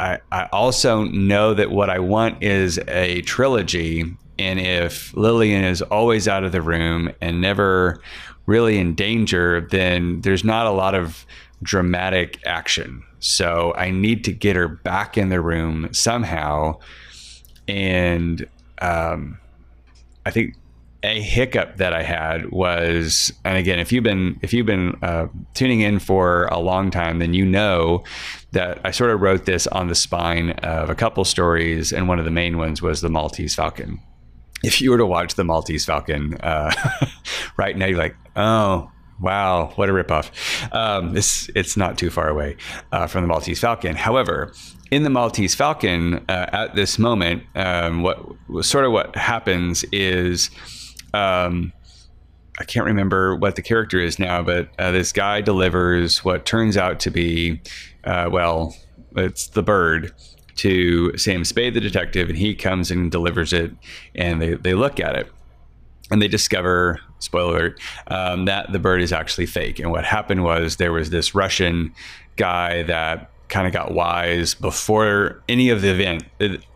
I, 0.00 0.18
I 0.32 0.48
also 0.52 1.04
know 1.04 1.54
that 1.54 1.70
what 1.70 1.90
I 1.90 1.98
want 1.98 2.42
is 2.42 2.78
a 2.88 3.22
trilogy. 3.22 4.04
And 4.38 4.60
if 4.60 5.14
Lillian 5.16 5.64
is 5.64 5.82
always 5.82 6.28
out 6.28 6.44
of 6.44 6.52
the 6.52 6.62
room 6.62 7.10
and 7.20 7.40
never 7.40 8.00
really 8.46 8.78
in 8.78 8.94
danger, 8.94 9.66
then 9.70 10.20
there's 10.22 10.44
not 10.44 10.66
a 10.66 10.70
lot 10.70 10.94
of 10.94 11.26
dramatic 11.62 12.40
action. 12.46 13.02
So 13.18 13.74
I 13.76 13.90
need 13.90 14.24
to 14.24 14.32
get 14.32 14.56
her 14.56 14.68
back 14.68 15.18
in 15.18 15.28
the 15.28 15.40
room 15.40 15.88
somehow. 15.92 16.78
And 17.66 18.46
um, 18.80 19.38
I 20.24 20.30
think 20.30 20.54
a 21.02 21.20
hiccup 21.20 21.76
that 21.76 21.92
I 21.92 22.02
had 22.02 22.50
was, 22.50 23.32
and 23.44 23.56
again, 23.56 23.78
if 23.78 23.92
you've 23.92 24.04
been 24.04 24.38
if 24.42 24.52
you've 24.52 24.66
been 24.66 24.96
uh, 25.02 25.28
tuning 25.54 25.80
in 25.80 25.98
for 25.98 26.46
a 26.46 26.58
long 26.58 26.90
time, 26.90 27.18
then 27.18 27.34
you 27.34 27.44
know 27.44 28.02
that 28.52 28.80
I 28.84 28.90
sort 28.90 29.10
of 29.10 29.20
wrote 29.20 29.44
this 29.44 29.66
on 29.68 29.88
the 29.88 29.94
spine 29.94 30.50
of 30.62 30.90
a 30.90 30.94
couple 30.94 31.24
stories, 31.24 31.92
and 31.92 32.08
one 32.08 32.18
of 32.18 32.24
the 32.24 32.30
main 32.30 32.58
ones 32.58 32.82
was 32.82 33.00
the 33.00 33.10
Maltese 33.10 33.54
Falcon 33.54 34.00
if 34.66 34.82
you 34.82 34.90
were 34.90 34.98
to 34.98 35.06
watch 35.06 35.36
the 35.36 35.44
Maltese 35.44 35.84
Falcon 35.84 36.34
uh, 36.38 36.72
right 37.56 37.76
now, 37.76 37.86
you're 37.86 37.98
like, 37.98 38.16
oh, 38.34 38.90
wow, 39.20 39.72
what 39.76 39.88
a 39.88 39.92
ripoff. 39.92 40.30
Um, 40.74 41.16
it's, 41.16 41.48
it's 41.54 41.76
not 41.76 41.96
too 41.96 42.10
far 42.10 42.28
away 42.28 42.56
uh, 42.90 43.06
from 43.06 43.22
the 43.22 43.28
Maltese 43.28 43.60
Falcon. 43.60 43.94
However, 43.94 44.52
in 44.90 45.04
the 45.04 45.10
Maltese 45.10 45.54
Falcon, 45.54 46.14
uh, 46.28 46.50
at 46.52 46.74
this 46.74 46.98
moment, 46.98 47.44
um, 47.54 48.02
what 48.02 48.18
sort 48.62 48.84
of 48.84 48.90
what 48.90 49.14
happens 49.14 49.84
is, 49.92 50.50
um, 51.14 51.72
I 52.58 52.64
can't 52.64 52.86
remember 52.86 53.36
what 53.36 53.54
the 53.54 53.62
character 53.62 54.00
is 54.00 54.18
now, 54.18 54.42
but 54.42 54.68
uh, 54.80 54.90
this 54.90 55.12
guy 55.12 55.42
delivers 55.42 56.24
what 56.24 56.44
turns 56.44 56.76
out 56.76 56.98
to 57.00 57.10
be, 57.10 57.60
uh, 58.02 58.28
well, 58.32 58.74
it's 59.14 59.46
the 59.46 59.62
bird 59.62 60.12
to 60.56 61.16
Sam 61.16 61.44
Spade, 61.44 61.74
the 61.74 61.80
detective, 61.80 62.28
and 62.28 62.38
he 62.38 62.54
comes 62.54 62.90
and 62.90 63.10
delivers 63.10 63.52
it, 63.52 63.72
and 64.14 64.40
they, 64.40 64.54
they 64.54 64.74
look 64.74 65.00
at 65.00 65.14
it. 65.14 65.30
And 66.10 66.22
they 66.22 66.28
discover, 66.28 67.00
spoiler 67.18 67.56
alert, 67.56 67.80
um, 68.06 68.44
that 68.44 68.70
the 68.72 68.78
bird 68.78 69.02
is 69.02 69.12
actually 69.12 69.46
fake. 69.46 69.78
And 69.80 69.90
what 69.90 70.04
happened 70.04 70.44
was 70.44 70.76
there 70.76 70.92
was 70.92 71.10
this 71.10 71.34
Russian 71.34 71.92
guy 72.36 72.84
that 72.84 73.30
kind 73.48 73.66
of 73.66 73.72
got 73.72 73.92
wise 73.92 74.54
before 74.54 75.42
any 75.48 75.68
of 75.70 75.82
the 75.82 75.90
event, 75.90 76.24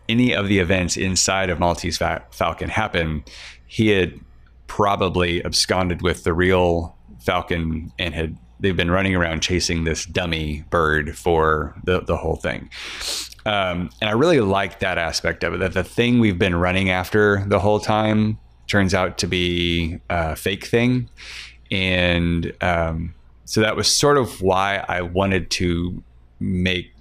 any 0.09 0.33
of 0.33 0.47
the 0.47 0.59
events 0.59 0.97
inside 0.97 1.49
of 1.49 1.59
Maltese 1.59 1.97
Falcon 1.97 2.69
happened. 2.69 3.23
He 3.67 3.89
had 3.89 4.19
probably 4.67 5.43
absconded 5.45 6.01
with 6.01 6.23
the 6.23 6.33
real 6.33 6.95
Falcon 7.19 7.91
and 7.99 8.13
had 8.13 8.37
they've 8.61 8.77
been 8.77 8.91
running 8.91 9.15
around 9.15 9.41
chasing 9.41 9.83
this 9.83 10.05
dummy 10.05 10.63
bird 10.69 11.17
for 11.17 11.75
the, 11.83 11.99
the 12.01 12.15
whole 12.15 12.35
thing. 12.35 12.69
Um, 13.45 13.89
and 14.01 14.09
I 14.09 14.13
really 14.13 14.39
like 14.39 14.79
that 14.79 14.97
aspect 14.97 15.43
of 15.43 15.53
it 15.53 15.59
that 15.59 15.73
the 15.73 15.83
thing 15.83 16.19
we've 16.19 16.37
been 16.37 16.55
running 16.55 16.89
after 16.89 17.43
the 17.47 17.59
whole 17.59 17.79
time 17.79 18.37
turns 18.67 18.93
out 18.93 19.17
to 19.19 19.27
be 19.27 19.99
a 20.09 20.35
fake 20.35 20.65
thing. 20.65 21.09
And 21.71 22.53
um, 22.61 23.13
so 23.45 23.61
that 23.61 23.75
was 23.75 23.87
sort 23.87 24.17
of 24.17 24.41
why 24.41 24.85
I 24.87 25.01
wanted 25.01 25.49
to 25.51 26.03
make 26.39 26.93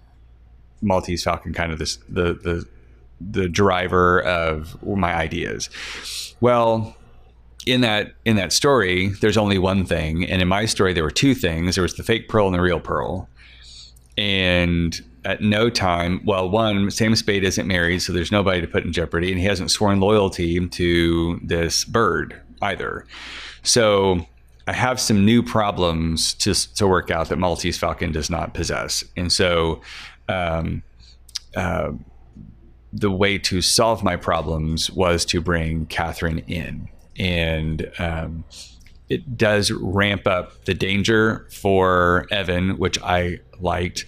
Maltese 0.82 1.22
Falcon 1.22 1.52
kind 1.52 1.72
of 1.72 1.78
this, 1.78 1.96
the, 2.08 2.34
the, 2.34 2.66
the 3.20 3.48
driver 3.48 4.22
of 4.22 4.82
my 4.84 5.14
ideas. 5.14 5.68
Well, 6.40 6.96
in 7.66 7.82
that 7.82 8.14
in 8.24 8.36
that 8.36 8.52
story, 8.52 9.08
there's 9.20 9.36
only 9.36 9.58
one 9.58 9.84
thing, 9.84 10.24
and 10.24 10.40
in 10.40 10.48
my 10.48 10.64
story, 10.64 10.94
there 10.94 11.04
were 11.04 11.10
two 11.10 11.34
things. 11.34 11.74
There 11.74 11.82
was 11.82 11.94
the 11.94 12.02
fake 12.02 12.28
pearl 12.28 12.46
and 12.46 12.54
the 12.54 12.60
real 12.60 12.80
pearl, 12.80 13.28
and 14.16 14.98
at 15.24 15.42
no 15.42 15.68
time, 15.70 16.20
well, 16.24 16.48
one, 16.48 16.90
Sam 16.90 17.14
Spade 17.14 17.44
isn't 17.44 17.66
married, 17.66 18.00
so 18.00 18.12
there's 18.12 18.32
nobody 18.32 18.60
to 18.60 18.66
put 18.66 18.84
in 18.84 18.92
jeopardy, 18.92 19.30
and 19.30 19.38
he 19.38 19.46
hasn't 19.46 19.70
sworn 19.70 20.00
loyalty 20.00 20.66
to 20.66 21.40
this 21.42 21.84
bird 21.84 22.40
either. 22.62 23.06
So 23.62 24.26
I 24.66 24.72
have 24.72 25.00
some 25.00 25.24
new 25.24 25.42
problems 25.42 26.34
to, 26.34 26.54
to 26.76 26.86
work 26.86 27.10
out 27.10 27.28
that 27.28 27.36
Maltese 27.36 27.78
Falcon 27.78 28.12
does 28.12 28.30
not 28.30 28.54
possess. 28.54 29.04
And 29.16 29.32
so 29.32 29.80
um, 30.28 30.82
uh, 31.56 31.92
the 32.92 33.10
way 33.10 33.38
to 33.38 33.60
solve 33.60 34.02
my 34.02 34.16
problems 34.16 34.90
was 34.90 35.24
to 35.26 35.40
bring 35.40 35.86
Katherine 35.86 36.40
in. 36.46 36.88
And 37.18 37.90
um, 37.98 38.44
it 39.08 39.36
does 39.36 39.70
ramp 39.72 40.26
up 40.26 40.64
the 40.64 40.74
danger 40.74 41.46
for 41.50 42.26
Evan, 42.30 42.78
which 42.78 43.00
I 43.02 43.40
liked, 43.62 44.04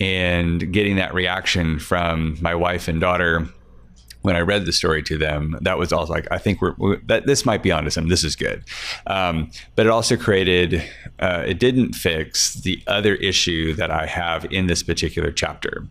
and 0.00 0.72
getting 0.72 0.96
that 0.96 1.14
reaction 1.14 1.78
from 1.78 2.38
my 2.40 2.54
wife 2.54 2.88
and 2.88 3.00
daughter 3.00 3.48
when 4.22 4.36
I 4.36 4.40
read 4.40 4.66
the 4.66 4.72
story 4.72 5.02
to 5.02 5.18
them, 5.18 5.58
that 5.62 5.78
was 5.78 5.92
also 5.92 6.12
like, 6.12 6.28
I 6.30 6.38
think 6.38 6.62
we're, 6.62 6.74
we're 6.78 7.00
that 7.06 7.26
this 7.26 7.44
might 7.44 7.62
be 7.62 7.72
onto 7.72 7.90
some. 7.90 8.08
This 8.08 8.22
is 8.22 8.36
good, 8.36 8.64
um, 9.06 9.50
but 9.74 9.86
it 9.86 9.90
also 9.90 10.16
created. 10.16 10.82
Uh, 11.18 11.44
it 11.46 11.58
didn't 11.58 11.94
fix 11.94 12.54
the 12.54 12.82
other 12.86 13.14
issue 13.16 13.74
that 13.74 13.90
I 13.90 14.06
have 14.06 14.44
in 14.52 14.66
this 14.68 14.82
particular 14.82 15.32
chapter. 15.32 15.86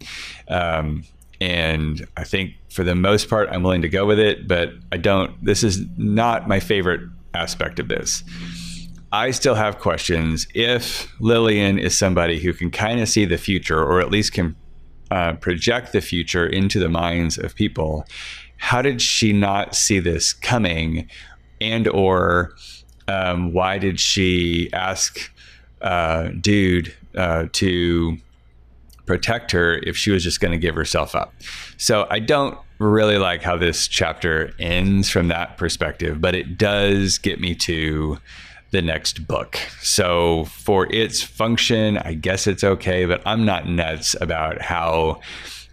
Um, 0.47 1.04
And 1.41 2.08
I 2.17 2.24
think 2.24 2.54
for 2.69 2.84
the 2.84 2.93
most 2.93 3.28
part, 3.28 3.50
I'm 3.52 3.63
willing 3.63 3.82
to 3.82 3.89
go 3.89 4.06
with 4.06 4.19
it, 4.19 4.47
but 4.47 4.74
I 4.91 4.97
don't, 4.97 5.32
this 5.43 5.63
is 5.63 5.80
not 5.97 6.47
my 6.47 6.60
favorite 6.60 7.02
aspect 7.34 7.80
of 7.80 7.88
this. 7.88 8.24
I 9.12 9.32
still 9.32 9.56
have 9.56 9.80
questions. 9.80 10.47
If 10.54 11.13
Lillian 11.19 11.78
is 11.78 11.97
somebody 11.97 12.39
who 12.39 12.54
can 12.54 12.71
kind 12.71 13.00
of 13.00 13.10
see 13.10 13.26
the 13.26 13.38
future, 13.38 13.80
or 13.80 14.00
at 14.00 14.10
least 14.10 14.34
can 14.34 14.56
uh, 15.10 15.34
project 15.34 15.91
the 15.91 16.02
future 16.02 16.45
into 16.45 16.80
the 16.80 16.89
minds 16.89 17.38
of 17.38 17.56
people, 17.56 18.06
how 18.58 18.82
did 18.82 19.02
she 19.02 19.34
not 19.34 19.76
see 19.76 20.00
this 20.00 20.34
coming? 20.34 21.10
And 21.60 21.88
or 21.88 22.54
um, 23.08 23.54
why 23.54 23.78
did 23.78 24.00
she 24.00 24.69
ask 24.71 25.32
uh, 25.82 26.30
dude 26.39 26.93
uh, 27.15 27.47
to 27.54 28.17
protect 29.06 29.52
her 29.52 29.78
if 29.80 29.97
she 29.97 30.12
was 30.12 30.24
just 30.24 30.39
going 30.39 30.52
to 30.52 30.58
give 30.58 30.76
herself 30.76 31.15
up. 31.15 31.34
So 31.78 32.08
I 32.10 32.19
don't 32.19 32.58
really 32.80 33.17
like 33.17 33.43
how 33.43 33.58
this 33.58 33.88
chapter 33.88 34.54
ends 34.58 35.10
from 35.10 35.28
that 35.28 35.58
perspective, 35.58 36.21
but 36.21 36.34
it 36.34 36.58
does 36.58 37.17
get 37.17 37.39
me 37.39 37.54
to 37.56 38.17
the 38.72 38.82
next 38.82 39.28
book. 39.28 39.58
So 39.82 40.46
for 40.46 40.92
its 40.92 41.22
function, 41.22 41.98
I 41.98 42.14
guess 42.14 42.48
it's 42.48 42.64
okay, 42.64 43.06
but 43.06 43.22
I'm 43.26 43.46
not 43.46 43.68
nuts 43.68 44.16
about 44.20 44.62
how 44.62 45.22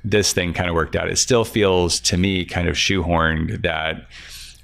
this 0.04 0.32
thing 0.32 0.52
kind 0.52 0.68
of 0.68 0.74
worked 0.74 0.96
out. 0.96 1.08
It 1.08 1.16
still 1.16 1.44
feels 1.44 2.00
to 2.00 2.16
me 2.16 2.44
kind 2.44 2.68
of 2.68 2.76
shoehorned 2.76 3.62
that, 3.62 4.06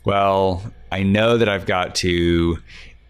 well, 0.04 0.62
I 0.90 1.02
know 1.02 1.38
that 1.38 1.48
I've 1.48 1.66
got 1.66 1.94
to 1.96 2.58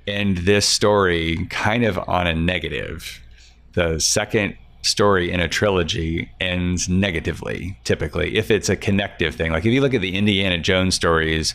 end 0.07 0.39
this 0.39 0.69
story 0.69 1.47
kind 1.51 1.85
of 1.85 1.99
on 2.09 2.27
a 2.27 2.35
negative. 2.35 3.21
The 3.73 3.99
second 4.01 4.57
story 4.83 5.31
in 5.31 5.41
a 5.41 5.49
trilogy 5.49 6.31
ends 6.41 6.89
negatively, 6.89 7.79
typically, 7.85 8.37
if 8.37 8.51
it's 8.51 8.69
a 8.69 8.77
connective 8.77 9.35
thing. 9.35 9.51
Like 9.53 9.65
if 9.65 9.73
you 9.73 9.81
look 9.81 9.95
at 9.95 10.03
the 10.03 10.17
Indiana 10.17 10.59
Jones 10.59 10.95
stories, 10.95 11.55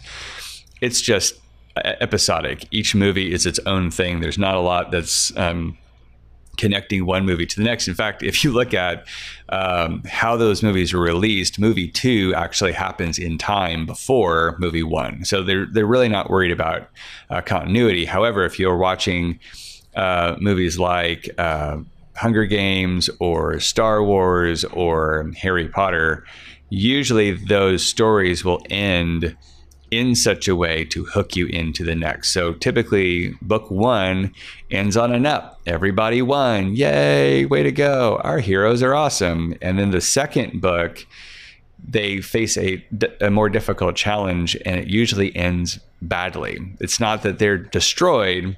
it's 0.81 1.01
just 1.01 1.38
episodic. 1.85 2.65
Each 2.71 2.95
movie 2.95 3.33
is 3.33 3.45
its 3.45 3.59
own 3.65 3.91
thing. 3.91 4.19
There's 4.19 4.37
not 4.37 4.55
a 4.55 4.59
lot 4.59 4.91
that's 4.91 5.35
um, 5.37 5.77
connecting 6.59 7.05
one 7.05 7.25
movie 7.25 7.45
to 7.45 7.55
the 7.55 7.63
next. 7.63 7.87
In 7.87 7.95
fact, 7.95 8.21
if 8.21 8.43
you 8.43 8.51
look 8.51 8.73
at 8.73 9.07
um, 9.47 10.03
how 10.03 10.35
those 10.35 10.61
movies 10.61 10.93
were 10.93 11.01
released, 11.01 11.57
movie 11.57 11.87
two 11.87 12.33
actually 12.35 12.73
happens 12.73 13.17
in 13.17 13.37
time 13.37 13.85
before 13.85 14.55
movie 14.59 14.83
one. 14.83 15.23
So 15.23 15.41
they're 15.41 15.65
they're 15.65 15.87
really 15.87 16.09
not 16.09 16.29
worried 16.29 16.51
about 16.51 16.89
uh, 17.29 17.41
continuity. 17.41 18.05
However, 18.05 18.43
if 18.43 18.59
you're 18.59 18.77
watching 18.77 19.39
uh, 19.95 20.35
movies 20.39 20.77
like 20.77 21.29
uh, 21.37 21.77
Hunger 22.17 22.45
Games 22.45 23.09
or 23.19 23.59
Star 23.61 24.03
Wars 24.03 24.65
or 24.65 25.31
Harry 25.37 25.69
Potter, 25.69 26.25
usually 26.69 27.31
those 27.31 27.85
stories 27.85 28.43
will 28.43 28.61
end 28.69 29.35
in 29.91 30.15
such 30.15 30.47
a 30.47 30.55
way 30.55 30.85
to 30.85 31.05
hook 31.05 31.35
you 31.35 31.47
into 31.47 31.83
the 31.83 31.95
next. 31.95 32.31
So 32.31 32.53
typically, 32.53 33.35
book 33.41 33.69
one 33.69 34.33
ends 34.71 34.97
on 34.97 35.13
an 35.13 35.25
up. 35.25 35.59
Everybody 35.65 36.21
won. 36.21 36.75
Yay, 36.75 37.45
way 37.45 37.63
to 37.63 37.71
go. 37.71 38.19
Our 38.23 38.39
heroes 38.39 38.83
are 38.83 38.95
awesome. 38.95 39.55
And 39.61 39.79
then 39.79 39.91
the 39.91 40.01
second 40.01 40.61
book, 40.61 41.05
they 41.87 42.21
face 42.21 42.57
a, 42.57 42.83
a 43.21 43.29
more 43.29 43.49
difficult 43.49 43.95
challenge 43.95 44.57
and 44.65 44.79
it 44.79 44.87
usually 44.87 45.35
ends 45.35 45.79
badly. 46.01 46.59
It's 46.79 46.99
not 46.99 47.23
that 47.23 47.39
they're 47.39 47.57
destroyed, 47.57 48.57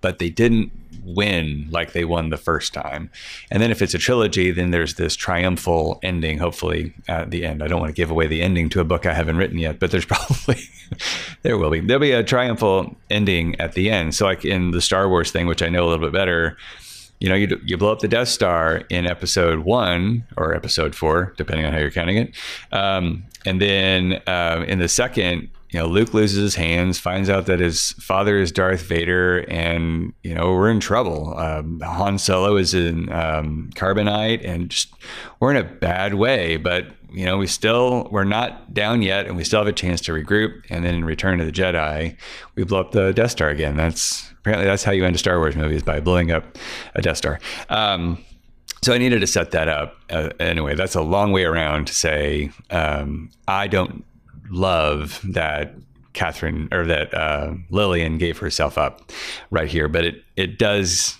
but 0.00 0.18
they 0.18 0.30
didn't 0.30 0.72
win 1.04 1.66
like 1.70 1.92
they 1.92 2.04
won 2.04 2.30
the 2.30 2.36
first 2.36 2.74
time. 2.74 3.10
And 3.50 3.62
then 3.62 3.70
if 3.70 3.80
it's 3.80 3.94
a 3.94 3.98
trilogy, 3.98 4.50
then 4.50 4.70
there's 4.70 4.94
this 4.94 5.16
triumphal 5.16 5.98
ending, 6.02 6.38
hopefully 6.38 6.92
at 7.08 7.30
the 7.30 7.44
end. 7.44 7.62
I 7.62 7.66
don't 7.66 7.80
want 7.80 7.90
to 7.90 7.96
give 7.96 8.10
away 8.10 8.26
the 8.26 8.42
ending 8.42 8.68
to 8.70 8.80
a 8.80 8.84
book 8.84 9.06
I 9.06 9.14
haven't 9.14 9.36
written 9.36 9.58
yet, 9.58 9.78
but 9.78 9.90
there's 9.90 10.04
probably, 10.06 10.60
there 11.42 11.56
will 11.58 11.70
be. 11.70 11.80
There'll 11.80 12.00
be 12.00 12.12
a 12.12 12.22
triumphal 12.22 12.94
ending 13.10 13.58
at 13.60 13.72
the 13.72 13.90
end. 13.90 14.14
So, 14.14 14.26
like 14.26 14.44
in 14.44 14.70
the 14.70 14.80
Star 14.80 15.08
Wars 15.08 15.30
thing, 15.30 15.46
which 15.46 15.62
I 15.62 15.68
know 15.68 15.84
a 15.84 15.88
little 15.88 16.06
bit 16.06 16.12
better, 16.12 16.56
you 17.20 17.28
know, 17.28 17.34
you, 17.34 17.60
you 17.64 17.76
blow 17.76 17.90
up 17.90 17.98
the 17.98 18.08
Death 18.08 18.28
Star 18.28 18.82
in 18.90 19.06
episode 19.06 19.60
one 19.60 20.24
or 20.36 20.54
episode 20.54 20.94
four, 20.94 21.34
depending 21.36 21.66
on 21.66 21.72
how 21.72 21.78
you're 21.78 21.90
counting 21.90 22.16
it. 22.16 22.34
Um, 22.70 23.24
and 23.44 23.60
then 23.60 24.22
uh, 24.26 24.64
in 24.68 24.78
the 24.78 24.88
second, 24.88 25.50
you 25.70 25.78
know, 25.78 25.86
Luke 25.86 26.14
loses 26.14 26.38
his 26.38 26.54
hands, 26.54 26.98
finds 26.98 27.28
out 27.28 27.46
that 27.46 27.60
his 27.60 27.92
father 27.92 28.38
is 28.38 28.50
Darth 28.50 28.82
Vader, 28.82 29.44
and 29.48 30.14
you 30.22 30.34
know 30.34 30.52
we're 30.52 30.70
in 30.70 30.80
trouble. 30.80 31.36
Um, 31.38 31.80
Han 31.80 32.18
Solo 32.18 32.56
is 32.56 32.72
in 32.72 33.12
um, 33.12 33.70
carbonite, 33.74 34.48
and 34.48 34.70
just 34.70 34.92
we're 35.40 35.50
in 35.50 35.58
a 35.58 35.64
bad 35.64 36.14
way. 36.14 36.56
But 36.56 36.86
you 37.12 37.26
know, 37.26 37.36
we 37.36 37.46
still 37.46 38.08
we're 38.10 38.24
not 38.24 38.72
down 38.72 39.02
yet, 39.02 39.26
and 39.26 39.36
we 39.36 39.44
still 39.44 39.60
have 39.60 39.68
a 39.68 39.72
chance 39.72 40.00
to 40.02 40.12
regroup. 40.12 40.62
And 40.70 40.84
then 40.84 40.94
in 40.94 41.04
Return 41.04 41.38
of 41.38 41.46
the 41.46 41.52
Jedi, 41.52 42.16
we 42.54 42.64
blow 42.64 42.80
up 42.80 42.92
the 42.92 43.12
Death 43.12 43.32
Star 43.32 43.50
again. 43.50 43.76
That's 43.76 44.30
apparently 44.38 44.66
that's 44.66 44.84
how 44.84 44.92
you 44.92 45.04
end 45.04 45.16
a 45.16 45.18
Star 45.18 45.38
Wars 45.38 45.54
movie 45.54 45.76
is 45.76 45.82
by 45.82 46.00
blowing 46.00 46.30
up 46.30 46.56
a 46.94 47.02
Death 47.02 47.18
Star. 47.18 47.40
Um, 47.68 48.24
so 48.82 48.94
I 48.94 48.98
needed 48.98 49.20
to 49.20 49.26
set 49.26 49.50
that 49.50 49.68
up. 49.68 49.96
Uh, 50.08 50.30
anyway, 50.38 50.74
that's 50.76 50.94
a 50.94 51.02
long 51.02 51.32
way 51.32 51.44
around 51.44 51.88
to 51.88 51.94
say 51.94 52.50
um, 52.70 53.30
I 53.46 53.66
don't 53.66 54.04
love 54.50 55.20
that 55.24 55.74
Katherine 56.12 56.68
or 56.72 56.84
that 56.86 57.14
uh, 57.14 57.54
Lillian 57.70 58.18
gave 58.18 58.38
herself 58.38 58.76
up 58.76 59.12
right 59.50 59.68
here, 59.68 59.88
but 59.88 60.04
it 60.04 60.24
it 60.36 60.58
does 60.58 61.16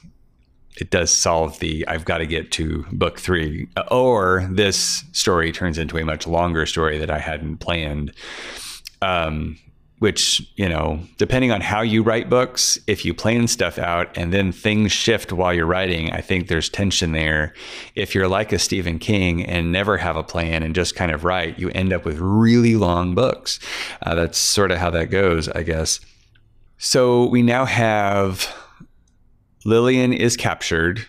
it 0.81 0.91
does 0.91 1.17
solve 1.17 1.59
the 1.59 1.87
I've 1.89 2.05
got 2.05 2.19
to 2.19 2.27
get 2.27 2.51
to 2.53 2.85
book 2.93 3.19
three, 3.19 3.69
or 3.91 4.49
this 4.51 5.05
story 5.13 5.53
turns 5.53 5.79
into 5.79 5.99
a 5.99 6.05
much 6.05 6.27
longer 6.27 6.67
story 6.67 6.99
that 6.99 7.11
I 7.11 7.19
hadn't 7.19 7.59
planned. 7.59 8.13
Um, 9.03 9.59
which 9.99 10.41
you 10.57 10.69
know 10.69 11.01
depending 11.17 11.51
on 11.51 11.61
how 11.61 11.81
you 11.81 12.03
write 12.03 12.31
books 12.31 12.79
if 12.87 13.05
you 13.05 13.13
plan 13.13 13.49
stuff 13.49 13.79
out 13.79 14.17
and 14.17 14.33
then 14.33 14.53
things 14.53 14.93
shift 14.93 15.33
while 15.33 15.53
you're 15.53 15.67
writing 15.67 16.11
i 16.13 16.21
think 16.21 16.49
there's 16.49 16.69
tension 16.69 17.13
there. 17.13 17.55
If 17.95 18.15
you're 18.15 18.29
like 18.29 18.53
a 18.53 18.59
stephen 18.59 18.99
king 18.99 19.45
and 19.45 19.73
never 19.73 19.97
have 19.99 20.17
a 20.17 20.23
plan 20.23 20.63
and 20.63 20.75
just 20.75 20.95
kind 20.95 21.11
of 21.11 21.25
write 21.25 21.59
you 21.59 21.71
end 21.71 21.93
up 21.93 22.05
with 22.05 22.19
really 22.19 22.77
long 22.77 23.15
books. 23.15 23.59
Uh, 24.03 24.15
that's 24.15 24.39
sort 24.39 24.71
of 24.71 24.79
how 24.79 24.91
that 24.91 25.11
goes 25.11 25.49
i 25.49 25.63
guess. 25.63 26.01
So 26.79 27.27
we 27.27 27.43
now 27.43 27.65
have 27.65 28.55
lillian 29.65 30.13
is 30.13 30.37
captured 30.37 31.07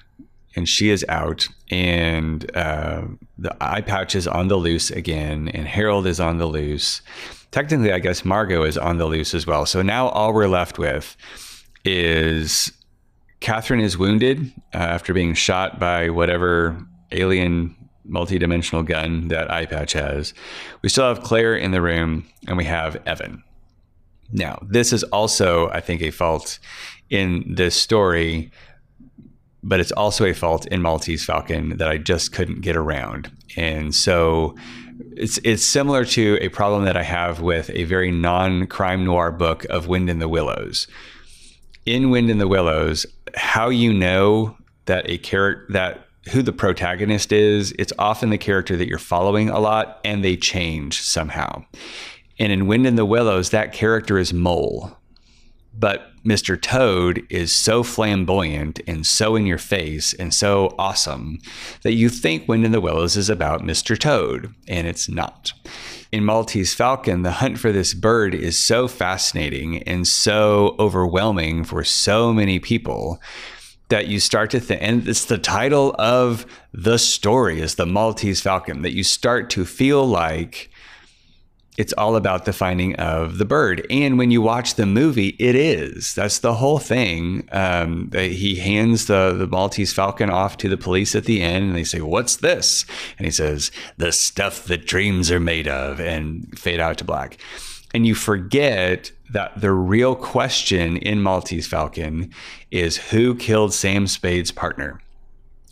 and 0.55 0.67
she 0.67 0.89
is 0.89 1.05
out 1.07 1.47
and 1.69 2.49
uh, 2.55 3.03
the 3.37 3.55
eye 3.61 3.81
pouch 3.81 4.15
is 4.15 4.27
on 4.27 4.47
the 4.47 4.55
loose 4.55 4.89
again 4.89 5.47
and 5.49 5.67
harold 5.67 6.07
is 6.07 6.19
on 6.19 6.39
the 6.39 6.47
loose 6.47 7.01
technically, 7.51 7.91
I 7.91 7.99
guess 7.99 8.25
Margot 8.25 8.63
is 8.63 8.77
on 8.77 8.97
the 8.97 9.05
loose 9.05 9.33
as 9.33 9.45
well. 9.47 9.65
So 9.65 9.81
now 9.81 10.09
all 10.09 10.33
we're 10.33 10.47
left 10.47 10.77
with 10.77 11.15
is 11.85 12.71
Katherine 13.39 13.79
is 13.79 13.97
wounded 13.97 14.51
uh, 14.73 14.77
after 14.77 15.13
being 15.13 15.33
shot 15.33 15.79
by 15.79 16.09
whatever 16.09 16.77
alien 17.11 17.75
multi-dimensional 18.05 18.83
gun 18.83 19.27
that 19.29 19.51
eye 19.51 19.65
patch 19.65 19.93
has. 19.93 20.33
We 20.81 20.89
still 20.89 21.07
have 21.07 21.23
Claire 21.23 21.55
in 21.55 21.71
the 21.71 21.81
room, 21.81 22.25
and 22.47 22.57
we 22.57 22.65
have 22.65 23.01
Evan. 23.05 23.43
Now, 24.31 24.59
this 24.67 24.91
is 24.93 25.03
also, 25.03 25.69
I 25.69 25.79
think, 25.79 26.01
a 26.01 26.11
fault 26.11 26.59
in 27.09 27.43
this 27.47 27.75
story, 27.75 28.51
but 29.63 29.79
it's 29.79 29.91
also 29.91 30.25
a 30.25 30.33
fault 30.33 30.65
in 30.67 30.81
Maltese 30.81 31.25
Falcon 31.25 31.77
that 31.77 31.87
I 31.87 31.97
just 31.97 32.31
couldn't 32.31 32.61
get 32.61 32.75
around. 32.75 33.31
And 33.55 33.93
so 33.93 34.55
it's 35.15 35.39
it's 35.43 35.63
similar 35.63 36.05
to 36.05 36.37
a 36.41 36.49
problem 36.49 36.85
that 36.85 36.97
I 36.97 37.03
have 37.03 37.41
with 37.41 37.69
a 37.71 37.83
very 37.85 38.11
non-crime 38.11 39.05
noir 39.05 39.31
book 39.31 39.65
of 39.65 39.87
Wind 39.87 40.09
in 40.09 40.19
the 40.19 40.27
Willows. 40.27 40.87
In 41.85 42.09
Wind 42.09 42.29
in 42.29 42.37
the 42.37 42.47
Willows, 42.47 43.05
how 43.35 43.69
you 43.69 43.93
know 43.93 44.57
that 44.85 45.09
a 45.09 45.17
character 45.17 45.73
that 45.73 46.05
who 46.31 46.41
the 46.41 46.51
protagonist 46.51 47.31
is, 47.31 47.73
it's 47.79 47.93
often 47.97 48.29
the 48.29 48.37
character 48.37 48.77
that 48.77 48.87
you're 48.87 48.99
following 48.99 49.49
a 49.49 49.59
lot 49.59 49.99
and 50.03 50.23
they 50.23 50.35
change 50.35 51.01
somehow. 51.01 51.63
And 52.37 52.51
in 52.51 52.67
Wind 52.67 52.85
in 52.85 52.95
the 52.95 53.05
Willows, 53.05 53.49
that 53.49 53.73
character 53.73 54.17
is 54.17 54.33
Mole. 54.33 54.98
But 55.79 56.11
Mr. 56.25 56.61
Toad 56.61 57.25
is 57.29 57.55
so 57.55 57.83
flamboyant 57.83 58.81
and 58.85 59.07
so 59.07 59.35
in 59.35 59.45
your 59.45 59.57
face 59.57 60.13
and 60.13 60.33
so 60.33 60.75
awesome 60.77 61.39
that 61.83 61.93
you 61.93 62.09
think 62.09 62.47
Wind 62.47 62.65
in 62.65 62.73
the 62.73 62.81
Willows 62.81 63.15
is 63.15 63.29
about 63.29 63.61
Mr. 63.61 63.97
Toad, 63.97 64.53
and 64.67 64.85
it's 64.85 65.07
not. 65.07 65.53
In 66.11 66.25
Maltese 66.25 66.73
Falcon, 66.73 67.21
the 67.21 67.31
hunt 67.31 67.59
for 67.59 67.71
this 67.71 67.93
bird 67.93 68.35
is 68.35 68.59
so 68.59 68.87
fascinating 68.87 69.81
and 69.83 70.07
so 70.07 70.75
overwhelming 70.79 71.63
for 71.63 71.83
so 71.83 72.33
many 72.33 72.59
people 72.59 73.21
that 73.87 74.07
you 74.07 74.19
start 74.19 74.51
to 74.51 74.59
think, 74.59 74.81
and 74.83 75.07
it's 75.07 75.25
the 75.25 75.37
title 75.37 75.95
of 75.97 76.45
the 76.73 76.97
story 76.97 77.59
is 77.59 77.75
the 77.75 77.85
Maltese 77.85 78.41
Falcon, 78.41 78.81
that 78.81 78.93
you 78.93 79.03
start 79.03 79.49
to 79.51 79.65
feel 79.65 80.05
like 80.05 80.69
it's 81.79 81.93
all 81.93 82.17
about 82.17 82.43
the 82.43 82.51
finding 82.51 82.93
of 82.97 83.37
the 83.37 83.45
bird. 83.45 83.87
And 83.89 84.17
when 84.17 84.31
you 84.31 84.41
watch 84.41 84.75
the 84.75 84.85
movie, 84.85 85.37
it 85.39 85.55
is. 85.55 86.13
That's 86.13 86.39
the 86.39 86.55
whole 86.55 86.77
thing. 86.77 87.47
Um, 87.53 88.11
he 88.11 88.55
hands 88.55 89.05
the, 89.05 89.33
the 89.33 89.47
Maltese 89.47 89.93
Falcon 89.93 90.29
off 90.29 90.57
to 90.57 90.67
the 90.67 90.75
police 90.75 91.15
at 91.15 91.23
the 91.23 91.41
end, 91.41 91.67
and 91.67 91.75
they 91.75 91.85
say, 91.85 92.01
What's 92.01 92.35
this? 92.35 92.85
And 93.17 93.23
he 93.23 93.31
says, 93.31 93.71
The 93.95 94.11
stuff 94.11 94.65
that 94.65 94.87
dreams 94.87 95.31
are 95.31 95.39
made 95.39 95.69
of, 95.69 96.01
and 96.01 96.59
fade 96.59 96.81
out 96.81 96.97
to 96.97 97.05
black. 97.05 97.37
And 97.93 98.05
you 98.05 98.13
forget 98.13 99.13
that 99.29 99.61
the 99.61 99.71
real 99.71 100.15
question 100.15 100.97
in 100.97 101.21
Maltese 101.21 101.65
Falcon 101.65 102.33
is 102.71 102.97
who 102.97 103.35
killed 103.35 103.73
Sam 103.73 104.05
Spade's 104.05 104.51
partner? 104.51 104.99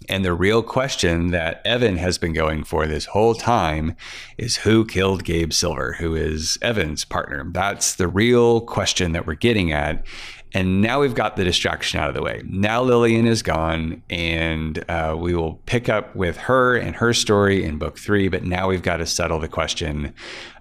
And 0.09 0.23
the 0.23 0.33
real 0.33 0.63
question 0.63 1.31
that 1.31 1.61
Evan 1.65 1.97
has 1.97 2.17
been 2.17 2.33
going 2.33 2.63
for 2.63 2.87
this 2.87 3.05
whole 3.05 3.35
time 3.35 3.95
is 4.37 4.57
who 4.57 4.85
killed 4.85 5.25
Gabe 5.25 5.51
Silver, 5.51 5.93
who 5.93 6.15
is 6.15 6.57
Evan's 6.61 7.03
partner? 7.03 7.45
That's 7.51 7.95
the 7.95 8.07
real 8.07 8.61
question 8.61 9.11
that 9.11 9.27
we're 9.27 9.35
getting 9.35 9.71
at. 9.71 10.05
And 10.53 10.81
now 10.81 11.01
we've 11.01 11.13
got 11.13 11.35
the 11.35 11.43
distraction 11.43 11.99
out 11.99 12.07
of 12.07 12.15
the 12.15 12.21
way. 12.21 12.41
Now 12.45 12.81
Lillian 12.81 13.27
is 13.27 13.43
gone, 13.43 14.01
and 14.09 14.83
uh, 14.89 15.15
we 15.19 15.35
will 15.35 15.55
pick 15.65 15.89
up 15.89 16.15
with 16.15 16.37
her 16.37 16.77
and 16.77 16.95
her 16.95 17.13
story 17.13 17.65
in 17.65 17.77
book 17.77 17.99
three. 17.99 18.29
But 18.29 18.43
now 18.43 18.69
we've 18.69 18.81
got 18.81 18.97
to 18.97 19.05
settle 19.05 19.39
the 19.39 19.49
question 19.49 20.13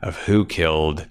of 0.02 0.16
who 0.18 0.44
killed 0.44 1.06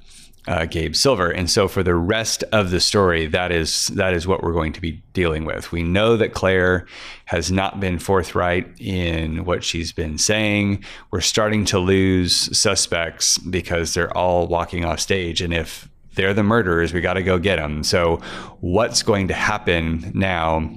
uh, 0.47 0.65
Gabe 0.65 0.95
Silver. 0.95 1.29
And 1.29 1.49
so 1.49 1.67
for 1.67 1.83
the 1.83 1.95
rest 1.95 2.43
of 2.51 2.71
the 2.71 2.79
story, 2.79 3.25
that 3.27 3.51
is 3.51 3.87
that 3.87 4.13
is 4.13 4.27
what 4.27 4.43
we're 4.43 4.53
going 4.53 4.73
to 4.73 4.81
be 4.81 5.03
dealing 5.13 5.45
with. 5.45 5.71
We 5.71 5.83
know 5.83 6.17
that 6.17 6.33
Claire 6.33 6.85
has 7.25 7.51
not 7.51 7.79
been 7.79 7.99
forthright 7.99 8.67
in 8.79 9.45
what 9.45 9.63
she's 9.63 9.91
been 9.91 10.17
saying. 10.17 10.83
We're 11.11 11.21
starting 11.21 11.65
to 11.65 11.79
lose 11.79 12.57
suspects 12.57 13.37
because 13.37 13.93
they're 13.93 14.15
all 14.15 14.47
walking 14.47 14.85
off 14.85 14.99
stage, 14.99 15.41
and 15.41 15.53
if 15.53 15.89
they're 16.15 16.33
the 16.33 16.43
murderers, 16.43 16.93
we 16.93 17.01
got 17.01 17.13
to 17.13 17.23
go 17.23 17.39
get 17.39 17.57
them. 17.57 17.83
So 17.83 18.17
what's 18.61 19.03
going 19.03 19.27
to 19.29 19.33
happen 19.33 20.11
now? 20.13 20.69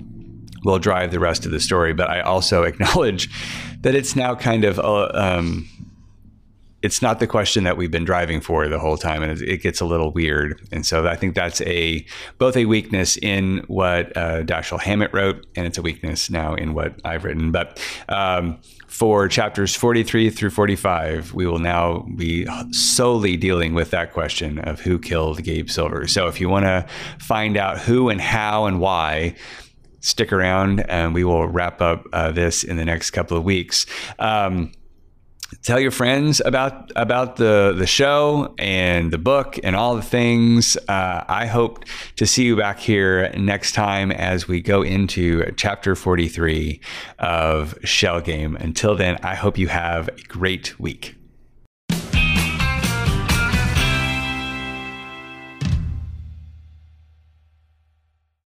will 0.65 0.81
drive 0.81 1.13
the 1.13 1.21
rest 1.21 1.47
of 1.47 1.53
the 1.53 1.61
story, 1.61 1.93
but 1.93 2.11
I 2.11 2.21
also 2.21 2.63
acknowledge 2.65 3.31
that 3.83 3.95
it's 3.95 4.17
now 4.17 4.35
kind 4.35 4.65
of 4.65 4.79
uh, 4.79 5.09
um, 5.15 5.69
it's 6.89 7.03
not 7.03 7.21
the 7.21 7.27
question 7.27 7.65
that 7.65 7.77
we've 7.77 7.91
been 7.91 8.07
driving 8.07 8.41
for 8.41 8.67
the 8.67 8.79
whole 8.79 8.97
time, 8.97 9.23
and 9.23 9.43
it, 9.43 9.59
gets 9.59 9.83
a 9.83 9.85
little 9.85 10.11
weird. 10.11 10.67
And 10.73 10.87
so 10.87 11.07
I 11.07 11.17
think 11.17 11.35
that's 11.35 11.61
a 11.61 12.07
both 12.39 12.57
a 12.57 12.65
weakness 12.65 13.19
in 13.19 13.63
what 13.67 14.17
uh, 14.17 14.43
Dashiell 14.43 14.81
Hammett 14.81 15.13
wrote, 15.13 15.47
and 15.55 15.67
it's 15.67 15.77
a 15.77 15.83
weakness 15.83 16.31
now 16.31 16.55
in 16.55 16.73
what 16.73 16.95
I've 17.05 17.25
written. 17.25 17.53
But 17.53 17.79
um, 18.09 18.59
for 18.87 19.29
chapters 19.29 19.77
43 19.77 20.31
through 20.31 20.49
45, 20.49 21.35
we 21.35 21.47
will 21.47 21.59
now 21.59 22.07
be 22.17 22.47
solely 22.73 23.37
dealing 23.37 23.75
with 23.75 23.91
that 23.91 24.15
question 24.15 24.59
of 24.61 24.81
who 24.81 24.99
killed 24.99 25.43
Gabe 25.43 25.69
Silver. 25.69 26.07
So 26.07 26.27
if 26.27 26.41
you 26.41 26.49
want 26.49 26.65
to 26.65 26.87
find 27.19 27.59
out 27.59 27.81
who 27.81 28.09
and 28.09 28.19
how 28.19 28.65
and 28.65 28.81
why, 28.81 29.35
stick 30.01 30.33
around, 30.33 30.81
and 30.89 31.13
we 31.13 31.23
will 31.23 31.49
wrap 31.49 31.83
up 31.83 32.07
uh, 32.15 32.33
this 32.33 32.65
in 32.65 32.79
the 32.79 32.85
next 32.87 33.11
couple 33.11 33.37
of 33.37 33.45
weeks. 33.45 33.85
Um, 34.19 34.73
tell 35.63 35.81
your 35.81 35.91
friends 35.91 36.41
about 36.45 36.91
about 36.97 37.37
the 37.37 37.75
the 37.77 37.87
show 37.87 38.55
and 38.59 39.11
the 39.13 39.19
book 39.19 39.59
and 39.63 39.75
all 39.75 39.97
the 39.97 40.03
things. 40.03 40.77
Uh, 40.89 41.25
I 41.29 41.47
hope 41.47 41.85
to 42.17 42.27
see 42.27 42.45
you 42.45 42.57
back 42.57 42.79
here 42.79 43.31
next 43.37 43.73
time 43.73 44.11
as 44.13 44.47
we 44.47 44.61
go 44.61 44.83
into 44.83 45.53
chapter 45.57 45.95
43 45.95 46.81
of 47.19 47.79
Shell 47.85 48.21
Game. 48.23 48.57
Until 48.57 48.97
then, 48.97 49.19
I 49.23 49.35
hope 49.35 49.59
you 49.59 49.69
have 49.69 50.09
a 50.09 50.23
great 50.29 50.79
week. 50.79 51.18